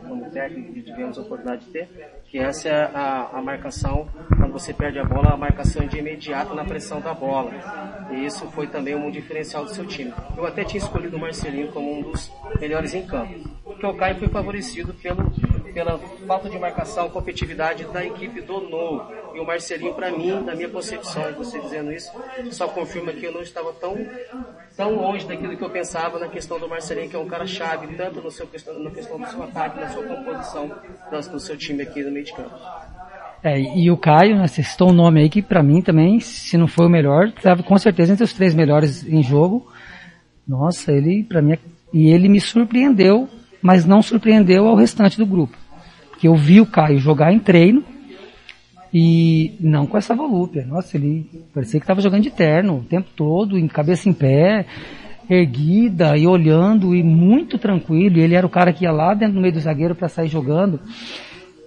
[0.06, 1.88] como técnico que tivemos a oportunidade de ter,
[2.30, 5.98] que essa é a, a marcação, quando você perde a bola, a marcação é de
[5.98, 7.50] imediato na pressão da bola.
[8.12, 10.14] E isso foi também um diferencial do seu time.
[10.36, 14.16] Eu até tinha escolhido o Marcelinho como um dos melhores em campo, porque o Caio
[14.16, 15.28] foi favorecido pelo
[15.72, 19.12] pela falta de marcação, competitividade da equipe do Novo.
[19.34, 22.10] E o Marcelinho, para mim, na minha concepção, você dizendo isso,
[22.50, 23.96] só confirma que eu não estava tão,
[24.76, 27.94] tão longe daquilo que eu pensava na questão do Marcelinho, que é um cara chave,
[27.96, 30.70] tanto no seu questão, na questão do seu ataque, na sua composição
[31.30, 32.54] do seu time aqui no meio de campo.
[33.42, 36.58] É, e o Caio, né, você citou um nome aí que para mim também, se
[36.58, 39.66] não foi o melhor, estava com certeza entre os três melhores em jogo.
[40.46, 41.56] Nossa, ele para mim,
[41.92, 43.28] e ele me surpreendeu,
[43.62, 45.56] mas não surpreendeu ao restante do grupo
[46.20, 47.82] que eu vi o Caio jogar em treino,
[48.92, 50.66] E não com essa volúpia.
[50.66, 54.66] Nossa, ele parecia que estava jogando de terno o tempo todo, em cabeça em pé,
[55.28, 58.18] erguida e olhando e muito tranquilo.
[58.18, 60.28] E ele era o cara que ia lá dentro do meio do zagueiro para sair
[60.28, 60.80] jogando.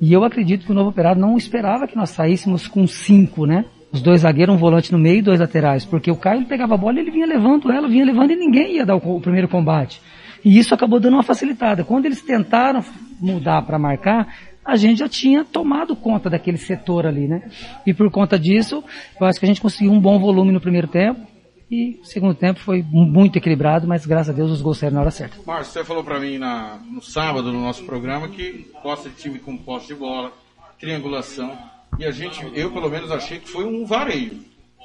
[0.01, 3.63] E eu acredito que o novo operário não esperava que nós saíssemos com cinco, né?
[3.89, 5.85] Os dois zagueiros, um volante no meio e dois laterais.
[5.85, 8.75] Porque o Caio pegava a bola e ele vinha levando ela, vinha levando e ninguém
[8.75, 10.01] ia dar o, o primeiro combate.
[10.43, 11.85] E isso acabou dando uma facilitada.
[11.85, 12.83] Quando eles tentaram
[13.21, 14.27] mudar para marcar,
[14.65, 17.49] a gente já tinha tomado conta daquele setor ali, né?
[17.85, 18.83] E por conta disso,
[19.19, 21.33] eu acho que a gente conseguiu um bom volume no primeiro tempo.
[21.69, 25.11] E segundo tempo foi muito equilibrado, mas graças a Deus os gols saíram na hora
[25.11, 25.37] certa.
[25.45, 29.39] Márcio, você falou para mim na, no sábado no nosso programa que gosta de time
[29.39, 30.31] com posse de bola,
[30.79, 31.57] triangulação.
[31.97, 34.39] E a gente, eu pelo menos achei que foi um vareio.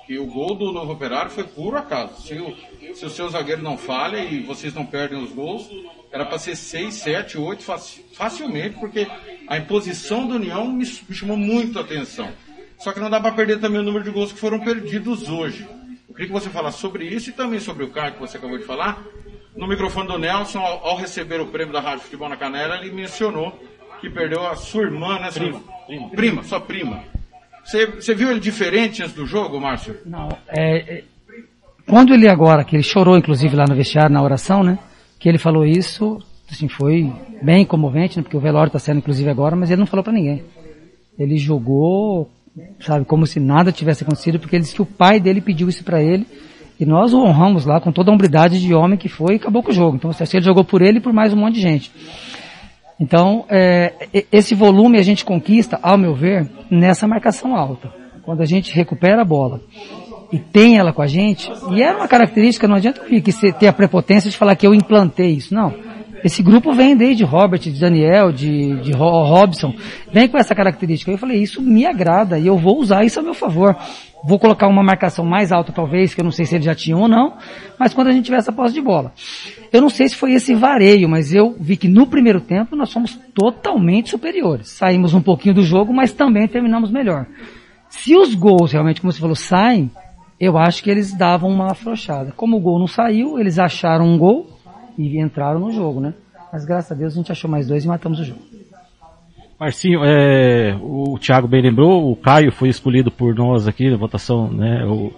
[0.07, 2.23] Que o gol do Novo Operário foi puro acaso.
[2.23, 5.69] Se o, se o seu zagueiro não falha e vocês não perdem os gols,
[6.11, 7.65] era para ser 6, 7, 8
[8.15, 9.07] facilmente, porque
[9.47, 12.29] a imposição do União me, me chamou muito a atenção.
[12.79, 15.67] Só que não dá para perder também o número de gols que foram perdidos hoje.
[16.09, 18.57] Eu queria que você falasse sobre isso e também sobre o Caio que você acabou
[18.57, 19.03] de falar.
[19.57, 22.93] No microfone do Nelson, ao, ao receber o prêmio da Rádio Futebol na Canela, ele
[22.93, 23.59] mencionou
[24.01, 25.31] que perdeu a sua irmã, né?
[25.33, 25.61] Prima.
[25.87, 27.03] Prima, prima sua prima.
[27.65, 29.97] Você, você viu ele diferente antes do jogo, Márcio?
[30.07, 30.29] Não.
[30.49, 31.05] É, é,
[31.87, 34.79] quando ele agora, que ele chorou inclusive lá no vestiário, na oração, né?
[35.19, 38.23] Que ele falou isso, assim, foi bem comovente, né?
[38.23, 40.43] Porque o velório está sendo inclusive agora, mas ele não falou para ninguém.
[41.19, 42.31] Ele jogou
[42.81, 45.85] sabe, como se nada tivesse acontecido, porque ele disse que o pai dele pediu isso
[45.85, 46.27] para ele,
[46.79, 49.63] e nós o honramos lá com toda a hombridade de homem que foi e acabou
[49.63, 49.97] com o jogo.
[49.97, 51.93] Então, ele jogou por ele e por mais um monte de gente.
[53.01, 57.93] Então, é, esse volume a gente conquista, ao meu ver, nessa marcação alta.
[58.23, 59.61] Quando a gente recupera a bola
[60.33, 63.73] e tem ela com a gente, e era uma característica, não adianta que ter a
[63.73, 65.75] prepotência de falar que eu implantei isso, não.
[66.25, 69.75] Esse grupo vem desde Robert, de Daniel, de, de Robson,
[70.13, 71.11] vem com essa característica.
[71.11, 73.77] Eu falei, isso me agrada e eu vou usar isso a meu favor.
[74.25, 76.97] Vou colocar uma marcação mais alta talvez, que eu não sei se ele já tinha
[76.97, 77.37] ou não,
[77.79, 79.13] mas quando a gente tiver essa posse de bola.
[79.73, 82.93] Eu não sei se foi esse vareio, mas eu vi que no primeiro tempo nós
[82.93, 84.71] fomos totalmente superiores.
[84.71, 87.27] Saímos um pouquinho do jogo, mas também terminamos melhor.
[87.89, 89.91] Se os gols realmente, como você falou, saem,
[90.41, 92.33] eu acho que eles davam uma afrouxada.
[92.37, 94.47] Como o gol não saiu, eles acharam um gol,
[94.99, 96.13] e entraram no jogo, né?
[96.53, 98.41] Mas graças a Deus a gente achou mais dois e matamos o jogo.
[99.59, 104.51] Marcinho, é, o Thiago bem lembrou, o Caio foi escolhido por nós aqui na votação,
[104.53, 104.85] né?
[104.87, 105.13] O,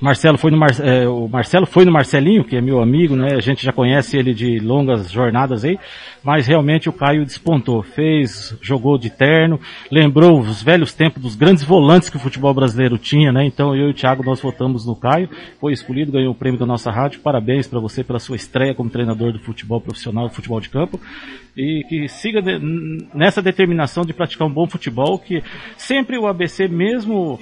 [0.00, 3.28] Marcelo foi no Mar, é, o Marcelo foi no Marcelinho, que é meu amigo, né?
[3.36, 5.78] A gente já conhece ele de longas jornadas aí,
[6.22, 11.62] mas realmente o Caio despontou, fez, jogou de terno, lembrou os velhos tempos dos grandes
[11.62, 13.44] volantes que o futebol brasileiro tinha, né?
[13.44, 15.28] Então eu e o Thiago nós votamos no Caio,
[15.60, 17.20] foi escolhido, ganhou o prêmio da nossa rádio.
[17.20, 21.00] Parabéns para você pela sua estreia como treinador do futebol profissional, futebol de campo
[21.56, 22.58] e que siga de,
[23.14, 25.42] nessa determinação de praticar um bom futebol, que
[25.76, 27.38] sempre o ABC mesmo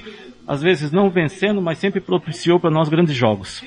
[0.47, 3.63] às vezes não vencendo, mas sempre propiciou para nós grandes jogos.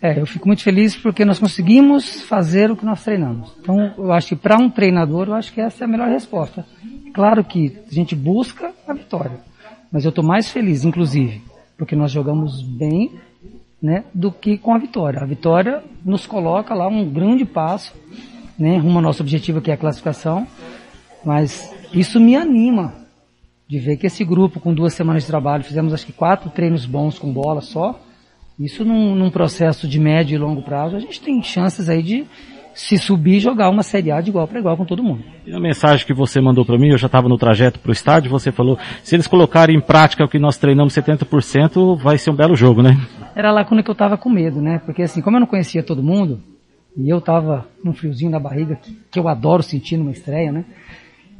[0.00, 3.54] É, eu fico muito feliz porque nós conseguimos fazer o que nós treinamos.
[3.60, 6.66] Então, eu acho que para um treinador, eu acho que essa é a melhor resposta.
[7.14, 9.38] Claro que a gente busca a vitória,
[9.92, 11.40] mas eu estou mais feliz, inclusive,
[11.78, 13.12] porque nós jogamos bem,
[13.80, 15.20] né, do que com a vitória.
[15.20, 17.94] A vitória nos coloca lá um grande passo,
[18.58, 20.46] né, rumo ao nosso objetivo que é a classificação,
[21.24, 22.92] mas isso me anima,
[23.72, 26.84] de ver que esse grupo, com duas semanas de trabalho, fizemos acho que quatro treinos
[26.84, 27.98] bons com bola só.
[28.60, 32.26] Isso num, num processo de médio e longo prazo, a gente tem chances aí de
[32.74, 35.24] se subir e jogar uma Série A de igual para igual com todo mundo.
[35.46, 37.92] E a mensagem que você mandou para mim, eu já estava no trajeto para o
[37.92, 42.30] estádio, você falou, se eles colocarem em prática o que nós treinamos 70%, vai ser
[42.30, 43.00] um belo jogo, né?
[43.34, 44.82] Era lá quando eu estava com medo, né?
[44.84, 46.42] Porque assim, como eu não conhecia todo mundo,
[46.94, 50.66] e eu estava num friozinho na barriga, que, que eu adoro sentir numa estreia, né?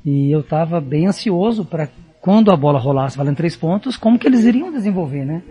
[0.03, 1.89] E eu estava bem ansioso para
[2.23, 5.43] quando a bola rolasse valendo três pontos, como que eles iriam desenvolver, né?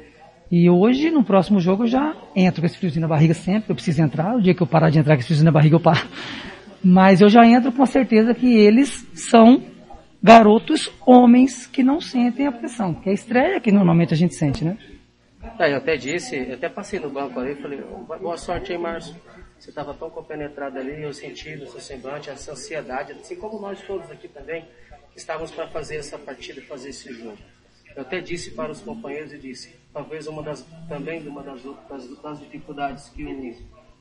[0.50, 3.76] E hoje, no próximo jogo, eu já entro com esse friozinho na barriga sempre, eu
[3.76, 5.82] preciso entrar, o dia que eu parar de entrar com esse friozinho na barriga, eu
[5.82, 6.08] paro.
[6.82, 9.62] Mas eu já entro com a certeza que eles são
[10.24, 14.34] garotos homens que não sentem a pressão, que é a estreia que normalmente a gente
[14.34, 14.78] sente, né?
[15.60, 17.82] É, eu até disse, eu até passei no banco ali e falei,
[18.22, 19.16] boa sorte aí, Márcio.
[19.60, 23.80] Você estava tão compenetrado ali, eu senti no seu semblante essa ansiedade, assim como nós
[23.82, 24.64] todos aqui também
[25.16, 27.38] estávamos para fazer essa partida, fazer esse jogo.
[27.96, 32.22] Eu até disse para os companheiros e disse, talvez uma das também uma das, das,
[32.22, 33.54] das dificuldades que o,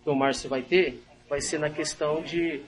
[0.02, 2.62] que o Márcio vai ter vai ser na questão de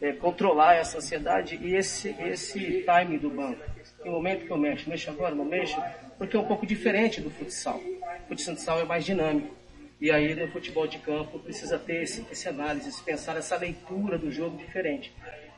[0.00, 3.62] é, controlar essa ansiedade e esse esse time do banco.
[4.04, 5.80] Em momento que eu mexo, mexo agora, não mexo,
[6.18, 7.80] porque é um pouco diferente do futsal.
[8.28, 9.54] O futsal é mais dinâmico.
[10.00, 14.30] E aí no futebol de campo precisa ter esse, esse análise, pensar essa leitura do
[14.30, 15.12] jogo diferente.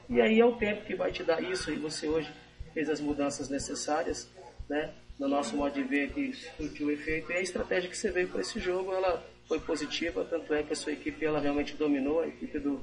[0.09, 2.31] E aí é o tempo que vai te dar isso, e você hoje
[2.73, 4.29] fez as mudanças necessárias.
[4.69, 4.91] né?
[5.19, 7.33] No nosso modo de ver que surtiu o efeito.
[7.33, 10.73] E a estratégia que você veio para esse jogo, ela foi positiva, tanto é que
[10.73, 12.81] a sua equipe ela realmente dominou, a equipe do,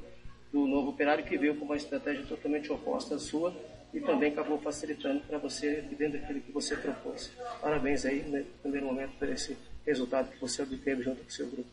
[0.51, 3.53] do novo operário que veio com uma estratégia totalmente oposta à sua
[3.93, 7.31] e também acabou facilitando para você dentro daquilo que você propôs.
[7.61, 9.55] Parabéns aí, no primeiro momento, por esse
[9.85, 11.69] resultado que você obteve junto com o seu grupo.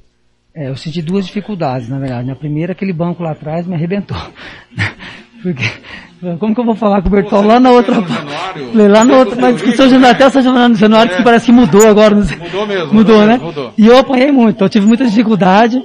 [0.52, 2.26] É, eu senti duas dificuldades, na verdade.
[2.26, 4.16] Na primeira, aquele banco lá atrás me arrebentou.
[5.42, 5.64] Porque,
[6.38, 8.02] como que eu vou falar com o Bertol lá na outra...
[8.02, 10.42] Falei, lá na outra, mas que São Januário, até São
[10.74, 12.14] Januário, que parece que mudou agora.
[12.14, 12.36] Não sei.
[12.36, 12.92] Mudou mesmo.
[12.92, 13.32] Mudou, mudou né?
[13.32, 13.74] mesmo, Mudou.
[13.78, 15.82] E eu apanhei muito, então eu tive muita dificuldade.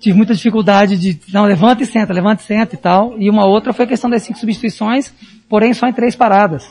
[0.00, 3.14] Tive muita dificuldade de, não, levanta e senta, levanta e senta e tal.
[3.18, 5.14] E uma outra foi a questão das cinco substituições,
[5.48, 6.68] porém só em três paradas.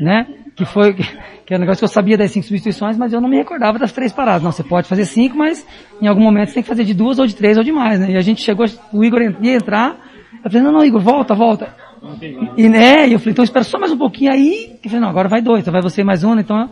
[0.00, 0.26] Né?
[0.56, 3.28] Que foi, que é um negócio que eu sabia das cinco substituições, mas eu não
[3.28, 4.42] me recordava das três paradas.
[4.42, 5.64] Não, você pode fazer cinco, mas
[6.02, 8.00] em algum momento você tem que fazer de duas ou de três ou de mais,
[8.00, 8.10] né?
[8.10, 9.96] E a gente chegou, o Igor ia entrar,
[10.46, 11.74] eu falei, não, não, Igor, volta, volta.
[12.56, 15.08] E, né, e eu falei, então espera só mais um pouquinho aí, eu falei, não,
[15.08, 16.70] agora vai dois, então vai você mais um, então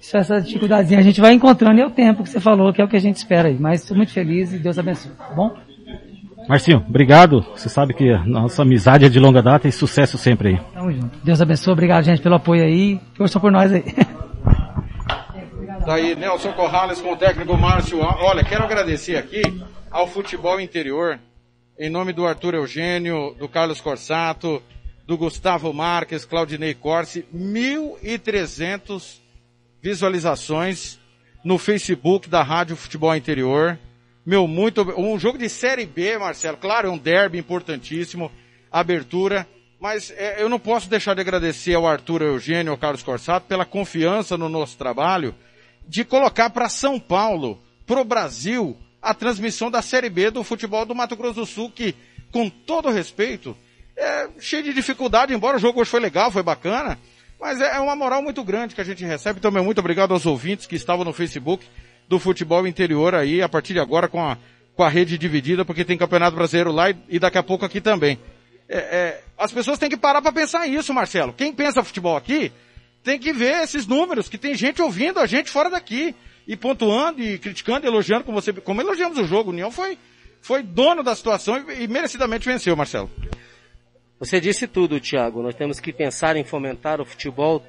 [0.00, 2.80] isso, essa dificuldadezinha a gente vai encontrando e é o tempo que você falou, que
[2.80, 3.58] é o que a gente espera aí.
[3.60, 5.54] Mas estou muito feliz e Deus abençoe, tá bom?
[6.48, 7.44] Marcinho, obrigado.
[7.54, 10.60] Você sabe que a nossa amizade é de longa data e sucesso sempre aí.
[10.72, 11.10] Tamo junto.
[11.22, 13.84] Deus abençoe, obrigado gente pelo apoio aí, torçam por nós aí.
[15.84, 18.00] Daí, Nelson Corrales com o técnico Márcio.
[18.00, 19.42] Olha, quero agradecer aqui
[19.90, 21.18] ao futebol interior,
[21.80, 24.62] em nome do Arthur Eugênio, do Carlos Corsato,
[25.06, 29.16] do Gustavo Marques, Claudinei Corsi, 1.300
[29.80, 30.98] visualizações
[31.42, 33.78] no Facebook da Rádio Futebol Interior.
[34.26, 38.30] Meu, muito, um jogo de Série B, Marcelo, claro, é um derby importantíssimo,
[38.70, 39.48] abertura,
[39.80, 43.64] mas é, eu não posso deixar de agradecer ao Arthur Eugênio, ao Carlos Corsato, pela
[43.64, 45.34] confiança no nosso trabalho,
[45.88, 50.84] de colocar para São Paulo, para o Brasil, a transmissão da Série B do futebol
[50.84, 51.94] do Mato Grosso do Sul, que,
[52.30, 53.56] com todo respeito,
[53.96, 56.98] é cheio de dificuldade, embora o jogo hoje foi legal, foi bacana,
[57.40, 59.38] mas é é uma moral muito grande que a gente recebe.
[59.38, 61.66] Então, meu, muito obrigado aos ouvintes que estavam no Facebook
[62.08, 64.36] do futebol interior aí, a partir de agora com a,
[64.74, 67.80] com a rede dividida, porque tem Campeonato Brasileiro lá e, e daqui a pouco aqui
[67.80, 68.18] também.
[68.68, 71.32] É, é, as pessoas têm que parar para pensar isso, Marcelo.
[71.32, 72.52] Quem pensa futebol aqui
[73.02, 76.14] tem que ver esses números, que tem gente ouvindo a gente fora daqui,
[76.52, 79.50] e pontuando, e criticando, elogiando, como, você, como elogiamos o jogo.
[79.50, 79.96] O União foi,
[80.42, 83.08] foi dono da situação e, e merecidamente venceu, Marcelo.
[84.18, 85.42] Você disse tudo, Thiago.
[85.42, 87.64] Nós temos que pensar em fomentar o futebol.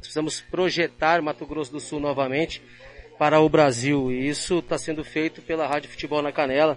[0.00, 2.60] Precisamos projetar Mato Grosso do Sul novamente
[3.16, 4.10] para o Brasil.
[4.10, 6.76] E isso está sendo feito pela Rádio Futebol na Canela,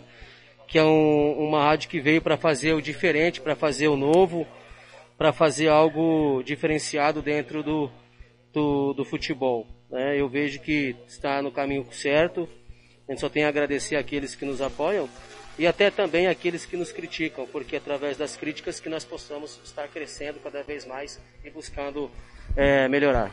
[0.67, 4.45] que é um- uma rádio que veio para fazer o diferente, para fazer o novo,
[5.17, 7.89] para fazer algo diferenciado dentro do,
[8.53, 9.65] do, do futebol.
[9.89, 10.19] Né?
[10.19, 12.47] Eu vejo que está no caminho certo.
[13.07, 15.09] A gente só tem a agradecer àqueles que nos apoiam
[15.59, 19.59] e até também àqueles que nos criticam, porque é através das críticas que nós possamos
[19.63, 22.09] estar crescendo cada vez mais e buscando
[22.55, 23.31] eh, melhorar.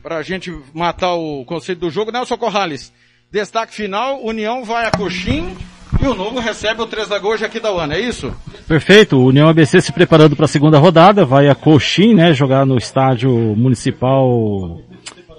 [0.00, 2.92] Pra gente matar o conceito do jogo, Nelson Corrales.
[3.28, 5.56] Destaque final, União vai a Coxim
[6.00, 8.32] e o Novo recebe o Três Lagoas de Aquidauana, é isso?
[8.68, 12.64] Perfeito, o União ABC se preparando para a segunda rodada, vai a Coxim, né, jogar
[12.64, 14.80] no estádio municipal,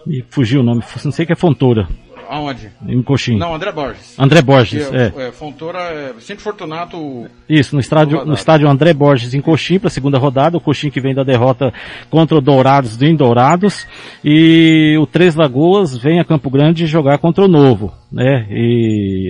[0.06, 1.88] me fugiu o nome, não sei que é Fontoura,
[2.30, 2.72] Aonde?
[2.88, 3.38] em Coxim.
[3.38, 4.18] Não, André Borges.
[4.20, 5.28] André Borges, Que é.
[5.28, 5.32] é.
[5.32, 9.91] Fontoura, é, Vicente Fortunato, Isso, no estádio, no estádio André Borges em Coxim para a
[9.91, 11.74] segunda rodada, o Coxim que vem da derrota
[12.10, 13.88] contra o Dourados em Dourados
[14.24, 18.47] e o Três Lagoas vem a Campo Grande jogar contra o Novo, né?
[18.49, 19.30] E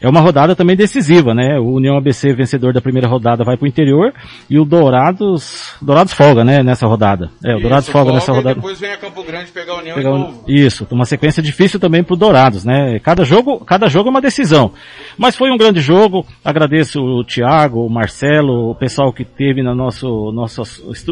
[0.00, 1.58] é uma rodada também decisiva, né?
[1.58, 4.12] O União ABC vencedor da primeira rodada vai para o interior
[4.48, 6.62] e o Dourados, Dourados folga, né?
[6.62, 7.30] Nessa rodada.
[7.44, 8.54] É, o Dourados Isso, folga nessa e rodada.
[8.54, 10.44] depois vem a Campo Grande pegar a União Pegar e um- Novo.
[10.46, 12.98] Isso, uma sequência difícil também pro Dourados, né?
[13.02, 14.70] Cada jogo, cada jogo é uma decisão.
[15.18, 16.24] Mas foi um grande jogo.
[16.44, 20.62] Agradeço o Thiago, o Marcelo, o pessoal que teve na nosso, nosso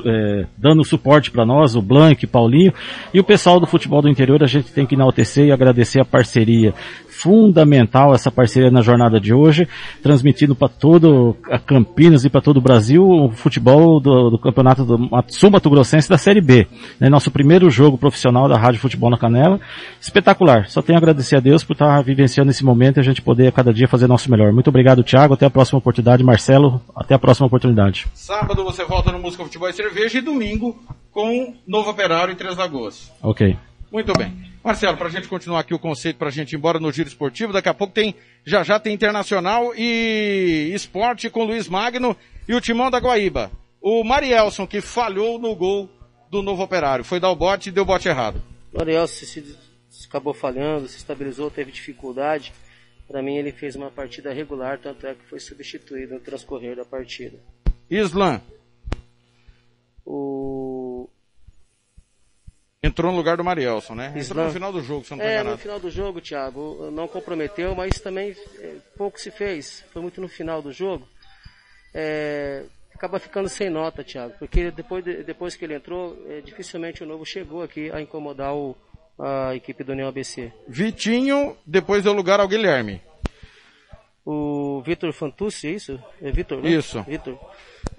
[0.07, 2.73] eh, dando suporte para nós, o Blank, Paulinho
[3.13, 4.43] e o pessoal do futebol do interior.
[4.45, 6.73] A gente tem que enaltecer e agradecer a parceria
[7.09, 9.67] fundamental essa parceria na jornada de hoje,
[10.03, 14.85] transmitindo para todo a Campinas e para todo o Brasil o futebol do, do campeonato
[14.85, 16.67] do Sul Mato Grossense da Série B.
[17.01, 17.09] né?
[17.09, 19.59] Nosso primeiro jogo profissional da Rádio Futebol na Canela.
[20.01, 20.69] Espetacular.
[20.69, 23.49] Só tenho a agradecer a Deus por estar vivenciando esse momento e a gente poder
[23.49, 24.53] a cada dia fazer nosso melhor.
[24.53, 25.35] Muito obrigado, Thiago.
[25.35, 26.23] Até a próxima oportunidade.
[26.23, 28.07] Marcelo, até a próxima oportunidade.
[28.13, 30.79] Sábado você volta no Música, Futebol e Cerveja e domingo
[31.11, 33.11] com Novo Operário em Três Lagoas.
[33.23, 33.57] Ok.
[33.91, 34.54] Muito bem.
[34.65, 37.69] Marcelo, pra gente continuar aqui o conceito, pra gente ir embora no giro esportivo, daqui
[37.69, 38.15] a pouco tem,
[38.47, 42.17] já já tem Internacional e Esporte com Luiz Magno
[42.49, 43.51] e o Timão da Guaíba.
[43.81, 45.89] O Marielson, que falhou no gol
[46.31, 48.41] do Novo Operário, foi dar o bote e deu o bote errado.
[48.73, 49.57] O Ariel se, se-
[50.09, 52.53] acabou falhando, se estabilizou, teve dificuldade.
[53.07, 56.87] Para mim ele fez uma partida regular, tanto é que foi substituído no transcorrer da
[56.87, 57.39] partida.
[57.91, 58.41] Islan,
[60.07, 61.09] O
[62.87, 64.07] Entrou no lugar do Marielson, né?
[64.09, 64.45] Entrou Islam.
[64.47, 67.09] no final do jogo, se eu não tô É, no final do jogo, Thiago, não
[67.09, 69.85] comprometeu, mas também é, pouco se fez.
[69.93, 71.07] Foi muito no final do jogo.
[71.95, 72.65] É,
[72.95, 77.07] acaba ficando sem nota, Thiago, porque depois, de- depois que ele entrou, é, dificilmente o
[77.07, 78.77] novo chegou aqui a incomodar o-
[79.19, 80.53] a equipe do União ABC.
[80.69, 83.01] Vitinho, depois deu lugar ao Guilherme.
[84.27, 86.03] O Vitor Fantucci, é isso?
[86.23, 86.71] É Vitor, né?
[86.71, 87.03] Isso.
[87.03, 87.39] Vitor.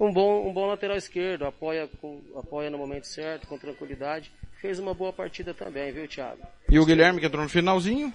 [0.00, 4.32] Um bom, um bom lateral esquerdo, apoia, com- apoia no momento certo, com tranquilidade.
[4.60, 6.40] Fez uma boa partida também, viu, Thiago?
[6.68, 8.12] E o Guilherme que entrou no finalzinho.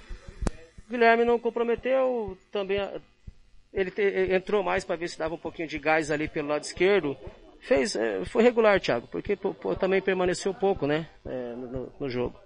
[0.87, 2.99] O Guilherme não comprometeu, também a-
[3.73, 6.49] ele te- ele entrou mais para ver se dava um pouquinho de gás ali pelo
[6.49, 7.15] lado esquerdo.
[7.61, 12.37] Fez, é, foi regular, Thiago, porque pô, também permaneceu pouco, né, no- no, no jogo.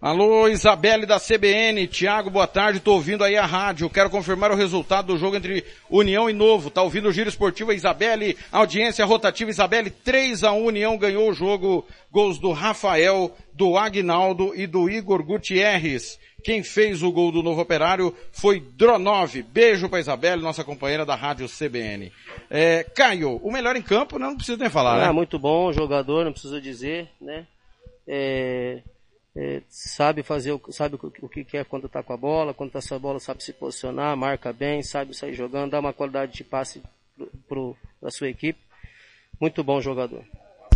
[0.00, 1.88] Alô, Isabelle da CBN.
[1.88, 2.78] Tiago, boa tarde.
[2.78, 3.90] Tô ouvindo aí a rádio.
[3.90, 6.70] Quero confirmar o resultado do jogo entre União e Novo.
[6.70, 8.36] Tá ouvindo o Giro Esportivo, Isabelle.
[8.52, 9.90] Audiência rotativa, Isabelle.
[9.90, 11.84] 3 a 1 União ganhou o jogo.
[12.12, 16.16] Gols do Rafael, do Agnaldo e do Igor Gutierrez.
[16.44, 19.34] Quem fez o gol do Novo Operário foi Dronov.
[19.42, 22.12] Beijo pra Isabelle, nossa companheira da rádio CBN.
[22.48, 24.26] É, Caio, o melhor em campo, né?
[24.28, 25.12] não precisa nem falar, Ah, né?
[25.12, 27.44] muito bom jogador, não preciso dizer, né?
[28.06, 28.80] É,
[29.36, 32.80] é, sabe fazer, o, sabe o, que- quer quando tá com a bola, quando tá
[32.80, 36.44] sem a bola sabe se posicionar, marca bem, sabe sair jogando, dá uma qualidade de
[36.44, 36.82] passe
[38.00, 38.58] pra sua equipe.
[39.40, 40.24] Muito bom jogador.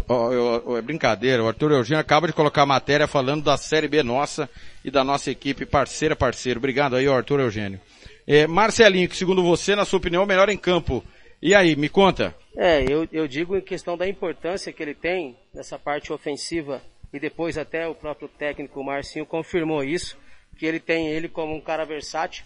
[0.08, 3.56] Ó, eu- ó, é brincadeira, o Arthur Eugênio acaba de colocar a matéria falando da
[3.56, 4.48] Série B nossa
[4.84, 6.58] e da nossa equipe parceira, parceiro.
[6.58, 7.80] Obrigado aí, Arthur Eugênio.
[8.26, 11.04] É, Marcelinho, que segundo você, na sua opinião, é o melhor em campo.
[11.40, 12.34] E aí, me conta.
[12.56, 16.80] É, eu, eu digo em questão da importância que ele tem nessa parte ofensiva
[17.12, 20.16] e depois até o próprio técnico Marcinho confirmou isso,
[20.58, 22.44] que ele tem ele como um cara versátil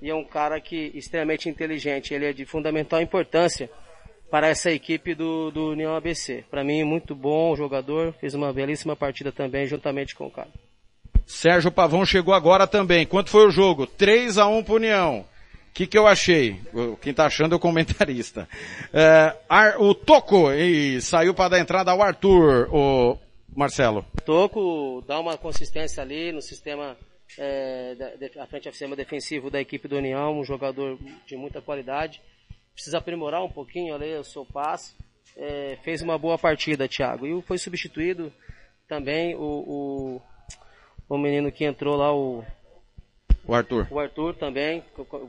[0.00, 3.70] e é um cara que extremamente inteligente, ele é de fundamental importância
[4.30, 6.44] para essa equipe do, do União ABC.
[6.50, 10.48] Para mim, muito bom jogador, fez uma belíssima partida também juntamente com o cara.
[11.26, 13.06] Sérgio Pavão chegou agora também.
[13.06, 13.86] Quanto foi o jogo?
[13.86, 15.20] 3 a 1 pro União.
[15.20, 15.24] O
[15.74, 16.60] que, que eu achei?
[17.02, 18.48] Quem tá achando é o comentarista.
[18.92, 23.18] É, Ar- o Toco e saiu para dar entrada ao Arthur, o
[23.56, 24.04] Marcelo.
[24.24, 26.94] Toco dá uma consistência ali no sistema,
[27.38, 31.36] é, da, de, à frente ao sistema defensivo da equipe do União, um jogador de
[31.36, 32.20] muita qualidade.
[32.74, 34.94] Precisa aprimorar um pouquinho ali o seu passe.
[35.36, 37.26] É, fez uma boa partida, Thiago.
[37.26, 38.30] E foi substituído
[38.86, 40.22] também o, o,
[41.08, 42.44] o menino que entrou lá, o,
[43.46, 43.88] O Arthur.
[43.90, 44.84] o Arthur também,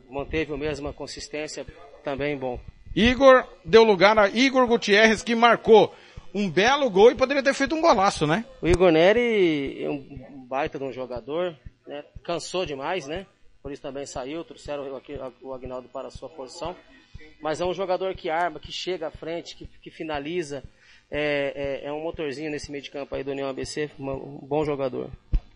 [0.09, 1.65] manteve a mesma consistência,
[2.03, 2.59] também bom.
[2.93, 5.93] Igor deu lugar a Igor Gutierrez que marcou
[6.33, 8.45] um belo gol e poderia ter feito um golaço, né?
[8.61, 11.55] O Igor Neri é um baita de um jogador,
[11.87, 12.03] né?
[12.23, 13.25] cansou demais, né?
[13.61, 15.01] Por isso também saiu, trouxeram
[15.41, 16.75] o Agnaldo para a sua posição.
[17.41, 20.63] Mas é um jogador que arma, que chega à frente, que, que finaliza.
[21.09, 24.63] É, é- é um motorzinho nesse meio de campo aí do União ABC, um bom
[24.65, 25.09] jogador.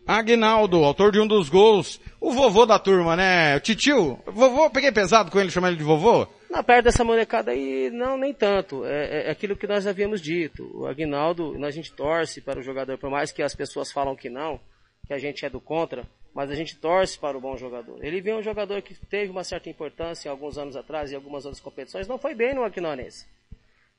[0.07, 3.55] Agnaldo, autor de um dos gols, o vovô da turma, né?
[3.55, 6.27] O titio, vovô, peguei pesado com ele, chamar ele de vovô?
[6.51, 8.83] Na perto dessa molecada aí, não, nem tanto.
[8.83, 10.69] É, é- é aquilo que nós havíamos dito.
[10.77, 14.29] O Agnaldo, a gente torce para o jogador, por mais que as pessoas falam que
[14.29, 14.59] não,
[15.07, 18.03] que a gente é do contra, mas a gente torce para o bom jogador.
[18.03, 21.61] Ele vem um jogador que teve uma certa importância alguns anos atrás em algumas outras
[21.63, 23.25] competições, não foi bem no Aquinonense.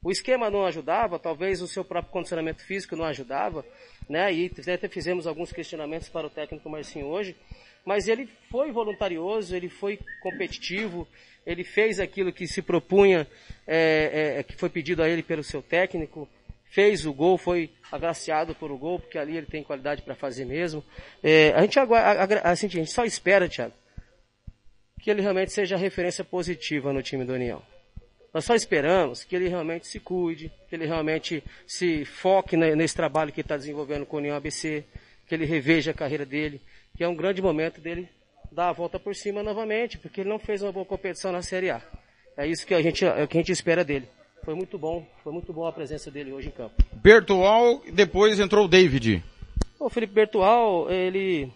[0.02, 3.64] O esquema não ajudava, talvez o seu próprio condicionamento físico não ajudava,
[4.08, 4.32] né?
[4.32, 7.36] E até fizemos alguns questionamentos para o técnico Marcinho hoje,
[7.84, 11.06] mas ele foi voluntarioso, ele foi competitivo,
[11.46, 13.28] ele fez aquilo que se propunha,
[13.66, 16.28] é, é, que foi pedido a ele pelo seu técnico,
[16.64, 20.44] fez o gol, foi agraciado por o gol, porque ali ele tem qualidade para fazer
[20.44, 20.84] mesmo.
[21.22, 23.74] É, a gente agora, assim, a gente só espera, Thiago,
[25.00, 27.62] que ele realmente seja referência positiva no time do União.
[28.32, 32.94] Nós só esperamos que ele realmente se cuide, que ele realmente se foque ne- nesse
[32.96, 34.84] trabalho que está desenvolvendo com o União ABC,
[35.28, 36.60] que ele reveja a carreira dele,
[36.96, 38.08] que é um grande momento dele
[38.50, 41.70] dar a volta por cima novamente, porque ele não fez uma boa competição na Série
[41.70, 41.82] A.
[42.36, 44.08] É isso que a gente, é o que a gente espera dele.
[44.44, 46.74] Foi muito bom, foi muito boa a presença dele hoje em campo.
[46.94, 49.22] Bertual, depois entrou o David.
[49.78, 51.52] O Felipe Bertual, ele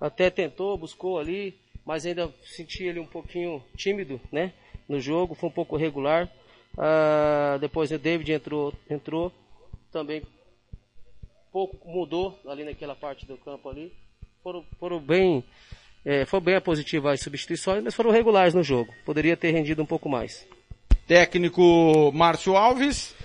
[0.00, 1.54] até tentou, buscou ali,
[1.84, 4.52] mas ainda senti ele um pouquinho tímido, né?
[4.88, 6.30] No jogo, foi um pouco regular.
[6.78, 9.32] Ah, depois o David entrou, entrou,
[9.90, 10.22] também
[11.56, 13.90] pouco mudou ali naquela parte do campo ali.
[14.42, 15.42] Foram, foram bem,
[16.04, 18.92] é, foi bem a positiva as substituições, mas foram regulares no jogo.
[19.06, 20.46] Poderia ter rendido um pouco mais.
[21.06, 23.16] Técnico Márcio Alves.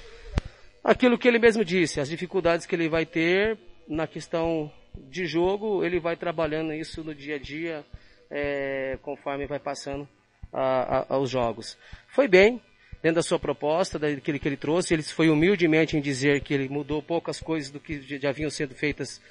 [0.82, 5.84] Aquilo que ele mesmo disse, as dificuldades que ele vai ter na questão de jogo,
[5.84, 7.86] ele vai trabalhando isso no dia a dia,
[8.30, 10.08] é, conforme vai passando
[10.52, 11.78] a, a, aos jogos.
[12.08, 12.62] Foi bem,
[13.02, 14.94] dentro da sua proposta, daquilo que ele trouxe.
[14.94, 18.76] Ele foi humildemente em dizer que ele mudou poucas coisas do que já vinham sendo
[18.76, 19.22] feitas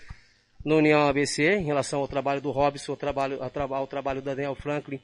[0.65, 4.21] no União ABC, em relação ao trabalho do Robson, ao trabalho, ao, traba, ao trabalho
[4.21, 5.01] da Daniel Franklin.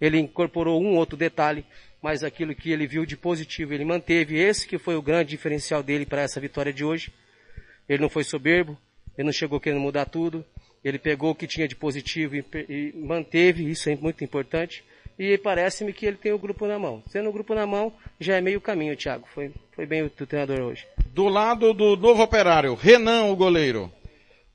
[0.00, 1.64] Ele incorporou um outro detalhe,
[2.00, 4.38] mas aquilo que ele viu de positivo ele manteve.
[4.38, 7.12] Esse que foi o grande diferencial dele para essa vitória de hoje.
[7.88, 8.78] Ele não foi soberbo,
[9.18, 10.44] ele não chegou querendo mudar tudo.
[10.82, 14.82] Ele pegou o que tinha de positivo e, e manteve, isso é muito importante.
[15.20, 17.02] E parece-me que ele tem o grupo na mão.
[17.10, 19.28] Sendo o grupo na mão, já é meio caminho, Thiago.
[19.34, 20.86] Foi, foi bem o, o treinador hoje.
[21.08, 23.92] Do lado do novo operário, Renan, o goleiro.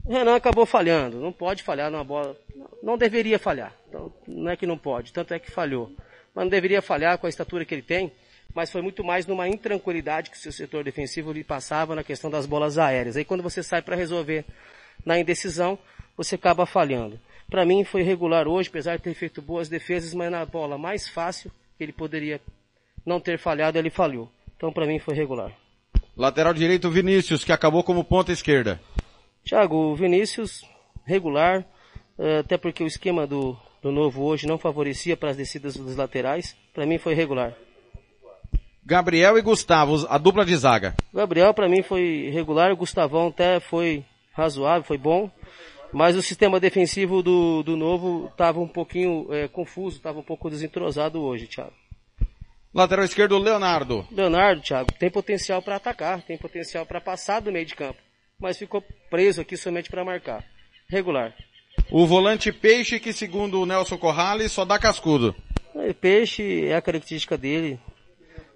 [0.04, 1.20] O Renan acabou falhando.
[1.20, 2.36] Não pode falhar numa bola.
[2.82, 3.76] Não deveria falhar.
[3.88, 5.92] Então, não é que não pode, tanto é que falhou.
[6.34, 8.12] Mas não deveria falhar com a estatura que ele tem.
[8.52, 12.32] Mas foi muito mais numa intranquilidade que o seu setor defensivo lhe passava na questão
[12.32, 13.16] das bolas aéreas.
[13.16, 14.44] Aí quando você sai para resolver
[15.06, 15.78] na indecisão,
[16.18, 17.20] você acaba falhando.
[17.50, 21.08] Para mim foi regular hoje, apesar de ter feito boas defesas, mas na bola mais
[21.08, 22.42] fácil que ele poderia
[23.06, 24.30] não ter falhado, ele falhou.
[24.58, 25.52] Então para mim foi regular.
[26.18, 28.80] Lateral direito Vinícius, que acabou como ponta esquerda.
[29.44, 30.62] Thiago, o Vinícius,
[31.06, 31.66] regular,
[32.18, 35.96] eh, até porque o esquema do, do novo hoje não favorecia para as descidas dos
[35.96, 36.56] laterais.
[36.74, 37.54] Para mim foi regular.
[38.84, 40.96] Gabriel e Gustavo, a dupla de zaga.
[41.14, 45.30] Gabriel para mim foi regular, o Gustavão até foi razoável, foi bom.
[45.96, 50.50] Mas o sistema defensivo do, do novo estava um pouquinho é, confuso, estava um pouco
[50.50, 51.74] desentrosado hoje, Thiago.
[52.74, 54.06] Lateral esquerdo, Leonardo.
[54.12, 58.06] Leonardo, Thiago, tem potencial para atacar, tem potencial para passar do meio de campo
[58.40, 60.44] mas ficou preso aqui somente para marcar.
[60.88, 61.34] Regular.
[61.92, 65.36] O volante Peixe, que segundo o Nelson Corrales, só dá cascudo.
[65.76, 67.80] É, peixe é a característica dele.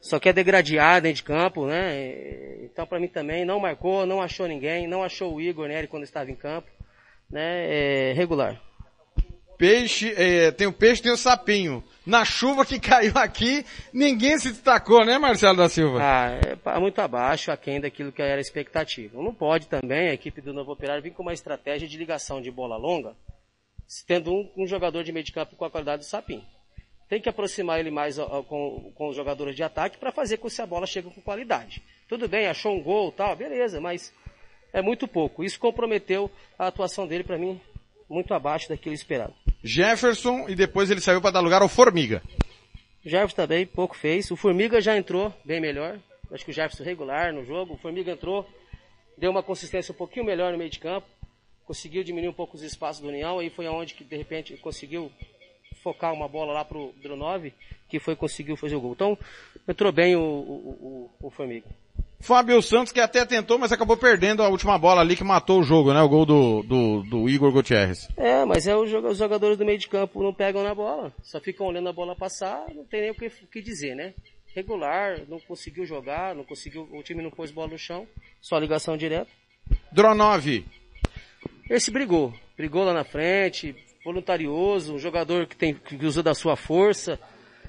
[0.02, 2.64] Só quer degradar dentro de campo, né?
[2.64, 6.04] Então para mim também não marcou, não achou ninguém, não achou o Igor Nery quando
[6.04, 6.70] estava em campo,
[7.30, 8.12] né?
[8.12, 8.60] É regular.
[9.58, 11.84] Peixe, é, tem o peixe, tem o sapinho.
[12.06, 16.00] Na chuva que caiu aqui, ninguém se destacou, né, Marcelo da Silva?
[16.02, 16.40] Ah,
[16.76, 19.22] é muito abaixo, aquém daquilo que era a expectativa.
[19.22, 22.50] Não pode também a equipe do Novo Operário vir com uma estratégia de ligação de
[22.50, 23.16] bola longa,
[24.08, 26.46] tendo um, um jogador de meio de campo com a qualidade do sapinho.
[27.10, 28.18] Tem que aproximar ele mais
[28.48, 31.84] com, com os jogadores de ataque para fazer com que a bola chegue com qualidade.
[32.08, 34.14] Tudo bem, achou um gol tal, beleza, mas
[34.74, 35.43] é muito pouco.
[35.43, 37.59] Isso comprometeu a atuação dele para mim
[38.09, 39.34] muito abaixo daquilo esperado.
[39.63, 42.24] Jefferson e depois ele saiu para dar lugar ao Formiga.
[43.05, 44.30] O Jefferson também pouco fez.
[44.32, 45.99] O Formiga já entrou bem melhor.
[46.32, 47.74] Acho que o Jefferson regular no jogo.
[47.74, 48.47] O Formiga entrou,
[49.17, 51.07] deu uma consistência um pouquinho melhor no meio de campo.
[51.65, 53.39] Conseguiu diminuir um pouco os espaços do União.
[53.39, 55.11] Aí foi aonde que de repente conseguiu
[55.84, 57.53] focar uma bola lá pro Dronov,
[57.88, 58.93] que foi conseguiu fazer o gol.
[58.93, 59.17] Então
[59.67, 61.67] entrou bem o, o, o, o Formiga.
[62.20, 65.63] Fábio Santos que até tentou, mas acabou perdendo a última bola ali que matou o
[65.63, 66.01] jogo, né?
[66.01, 68.09] O gol do, do, do Igor Gutierrez.
[68.17, 71.67] É, mas é os jogadores do meio de campo não pegam na bola, só ficam
[71.67, 74.13] olhando a bola passar, não tem nem o que, o que dizer, né?
[74.53, 78.05] Regular, não conseguiu jogar, não conseguiu, o time não pôs bola no chão,
[78.41, 79.32] só ligação direta.
[79.91, 80.65] Dronov.
[81.70, 86.55] Esse brigou, brigou lá na frente, voluntarioso, um jogador que tem, que usou da sua
[86.55, 87.20] força,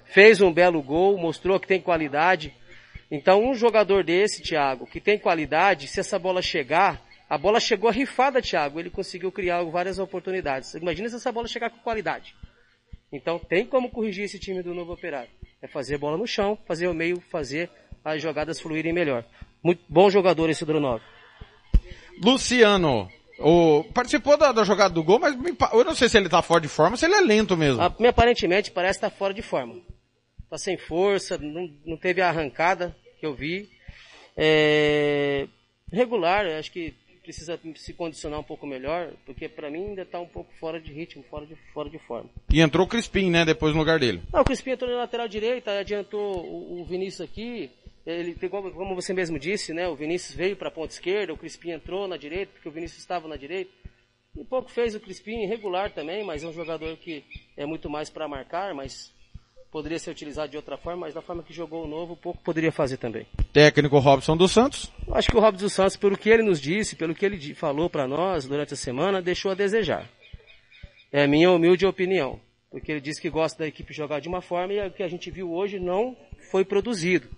[0.06, 2.52] fez um belo gol, mostrou que tem qualidade,
[3.10, 7.90] então, um jogador desse, Thiago, que tem qualidade, se essa bola chegar, a bola chegou
[7.90, 10.74] rifada, Thiago, ele conseguiu criar várias oportunidades.
[10.74, 12.36] Imagina se essa bola chegar com qualidade.
[13.12, 15.30] Então, tem como corrigir esse time do novo operário.
[15.60, 17.68] É fazer bola no chão, fazer o meio, fazer
[18.04, 19.24] as jogadas fluírem melhor.
[19.62, 21.02] Muito bom jogador esse Dronov.
[22.22, 23.08] Luciano,
[23.40, 25.34] o, participou da, da, jogada do gol, mas
[25.72, 27.82] eu não sei se ele está fora de forma, se ele é lento mesmo.
[27.82, 29.74] A, aparentemente parece estar tá fora de forma.
[30.50, 33.70] Está sem força, não, não teve a arrancada que eu vi.
[34.36, 35.46] É,
[35.92, 36.92] regular, acho que
[37.22, 40.92] precisa se condicionar um pouco melhor, porque para mim ainda está um pouco fora de
[40.92, 42.28] ritmo, fora de, fora de forma.
[42.52, 44.22] E entrou o Crispim, né, depois no lugar dele.
[44.32, 47.70] Não, o Crispim entrou na lateral direita, adiantou o, o Vinícius aqui,
[48.04, 51.38] ele pegou, como você mesmo disse, né, o Vinícius veio para a ponta esquerda, o
[51.38, 53.70] Crispim entrou na direita, porque o Vinícius estava na direita.
[54.36, 57.22] E pouco fez o Crispim, regular também, mas é um jogador que
[57.56, 59.12] é muito mais para marcar, mas
[59.70, 62.72] poderia ser utilizado de outra forma, mas da forma que jogou o novo, pouco poderia
[62.72, 63.26] fazer também.
[63.52, 64.90] Técnico Robson dos Santos?
[65.12, 67.88] Acho que o Robson dos Santos, pelo que ele nos disse, pelo que ele falou
[67.88, 70.08] para nós durante a semana, deixou a desejar.
[71.12, 72.40] É a minha humilde opinião.
[72.70, 75.08] Porque ele disse que gosta da equipe jogar de uma forma e o que a
[75.08, 76.16] gente viu hoje não
[76.50, 77.28] foi produzido.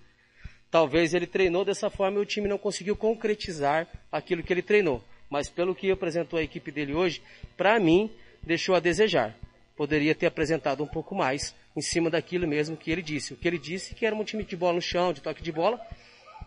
[0.69, 5.03] Talvez ele treinou dessa forma e o time não conseguiu concretizar aquilo que ele treinou.
[5.29, 7.21] Mas pelo que apresentou a equipe dele hoje,
[7.57, 8.11] para mim,
[8.43, 9.35] deixou a desejar.
[9.75, 13.33] Poderia ter apresentado um pouco mais em cima daquilo mesmo que ele disse.
[13.33, 15.51] O que ele disse que era um time de bola no chão, de toque de
[15.51, 15.79] bola,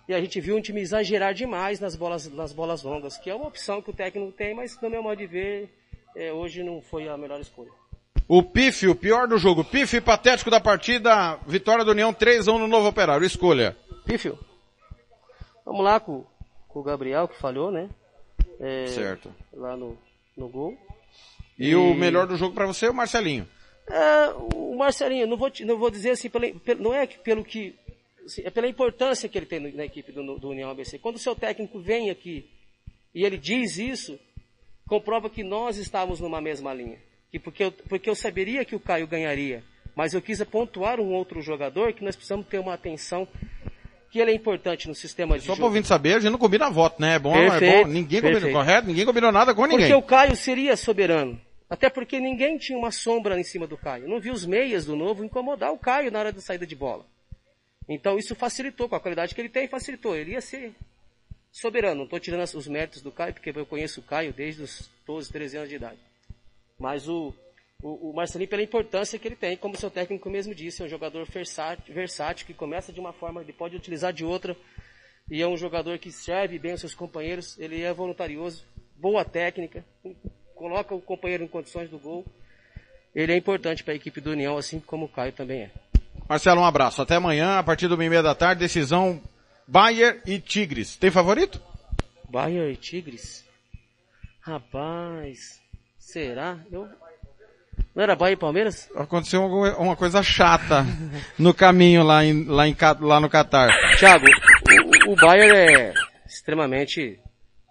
[0.08, 3.34] e a gente viu um time exagerar demais nas bolas, nas bolas longas, que é
[3.34, 5.68] uma opção que o técnico tem, mas no meu modo de ver,
[6.14, 7.70] é, hoje não foi a melhor escolha.
[8.28, 9.62] O Pife, o pior do jogo.
[9.62, 11.38] Pife patético da partida.
[11.46, 13.24] Vitória do União 3x1 no Novo Operário.
[13.24, 13.76] Escolha.
[14.04, 14.36] Pífio.
[15.64, 16.24] Vamos lá com,
[16.66, 17.88] com o Gabriel, que falhou, né?
[18.58, 19.32] É, Certo.
[19.52, 19.96] Lá no,
[20.36, 20.76] no gol.
[21.58, 23.46] E, o melhor do jogo pra você é o Marcelinho.
[23.88, 26.46] É, o Marcelinho, não vou, não vou dizer assim, pela-
[26.78, 27.74] não é pelo que.
[28.24, 30.98] assim, é pela importância que ele tem na equipe do, do União ABC.
[30.98, 32.48] Quando o seu técnico vem aqui
[33.14, 34.18] e ele diz isso,
[34.88, 36.98] comprova que nós estávamos numa mesma linha.
[37.30, 39.62] Que porque, eu, porque eu saberia que o Caio ganharia,
[39.94, 43.26] mas eu quis pontuar um outro jogador que nós precisamos ter uma atenção
[44.10, 45.58] que ele é importante no sistema de Só jogo.
[45.58, 47.16] pra ouvinte saber, a gente não combina voto, né?
[47.16, 47.92] É bom, é Perfeito, bom.
[47.92, 48.52] Ninguém combinou, perfeito.
[48.56, 48.86] correto?
[48.86, 49.78] Ninguém combinou nada com ninguém.
[49.88, 51.38] Porque o Caio seria soberano.
[51.68, 54.08] Até porque ninguém tinha uma sombra em cima do Caio.
[54.08, 57.04] Não vi os meias do novo incomodar o Caio na hora da saída de bola.
[57.88, 60.16] Então isso facilitou, com a qualidade que ele tem, facilitou.
[60.16, 60.72] Ele ia ser
[61.50, 61.96] soberano.
[61.96, 65.32] Não estou tirando os méritos do Caio, porque eu conheço o Caio desde os 12,
[65.32, 65.98] 13 anos de idade.
[66.78, 67.34] Mas o,
[67.82, 70.88] o, o Marcelinho, pela importância que ele tem, como seu técnico mesmo disse, é um
[70.88, 74.56] jogador versátil, versátil que começa de uma forma, ele pode utilizar de outra.
[75.28, 77.58] E é um jogador que serve bem os seus companheiros.
[77.58, 78.64] Ele é voluntarioso,
[78.96, 79.84] boa técnica,
[80.56, 82.24] coloca o companheiro em condições do gol.
[83.14, 85.70] Ele é importante para a equipe do União, assim como o Caio também é.
[86.28, 87.00] Marcelo, um abraço.
[87.00, 89.22] Até amanhã, a partir do meio da tarde, decisão
[89.66, 90.96] Bayer e Tigres.
[90.96, 91.60] Tem favorito?
[92.28, 93.44] Bayern e Tigres?
[94.40, 95.60] Rapaz,
[95.98, 96.58] será?
[96.70, 96.88] Eu...
[97.94, 98.90] Não era Bahia e Palmeiras?
[98.94, 100.84] Aconteceu uma coisa chata
[101.38, 103.70] no caminho lá, em, lá, em, lá no Catar.
[103.98, 104.26] Thiago,
[105.06, 105.94] o, o Bayern é
[106.26, 107.18] extremamente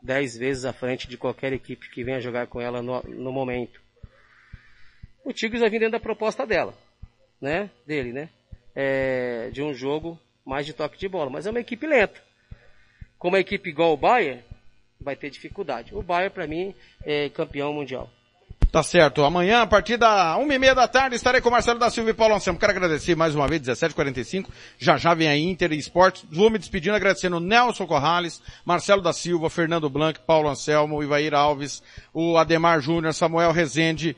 [0.05, 3.81] 10 vezes à frente de qualquer equipe que venha jogar com ela no, no momento.
[5.23, 6.73] O Tigres vai vir dentro da proposta dela,
[7.41, 7.69] né?
[7.85, 8.29] Dele, né?
[8.75, 12.21] É, de um jogo mais de toque de bola, mas é uma equipe lenta.
[13.17, 14.43] Como uma equipe igual o Bayern,
[15.01, 15.95] vai ter dificuldade.
[15.95, 18.09] O Bayern, para mim, é campeão mundial.
[18.75, 19.23] Tá certo.
[19.23, 22.13] Amanhã, a partir da uma e meia da tarde, estarei com Marcelo da Silva e
[22.13, 22.59] Paulo Anselmo.
[22.59, 24.47] Quero agradecer mais uma vez, 17h45.
[24.77, 26.25] Já já vem a Inter e Esportes.
[26.29, 31.81] Vou me despedindo agradecendo Nelson Corrales, Marcelo da Silva, Fernando Blanc, Paulo Anselmo, Ivair Alves,
[32.13, 34.13] o Ademar Júnior, Samuel Rezende,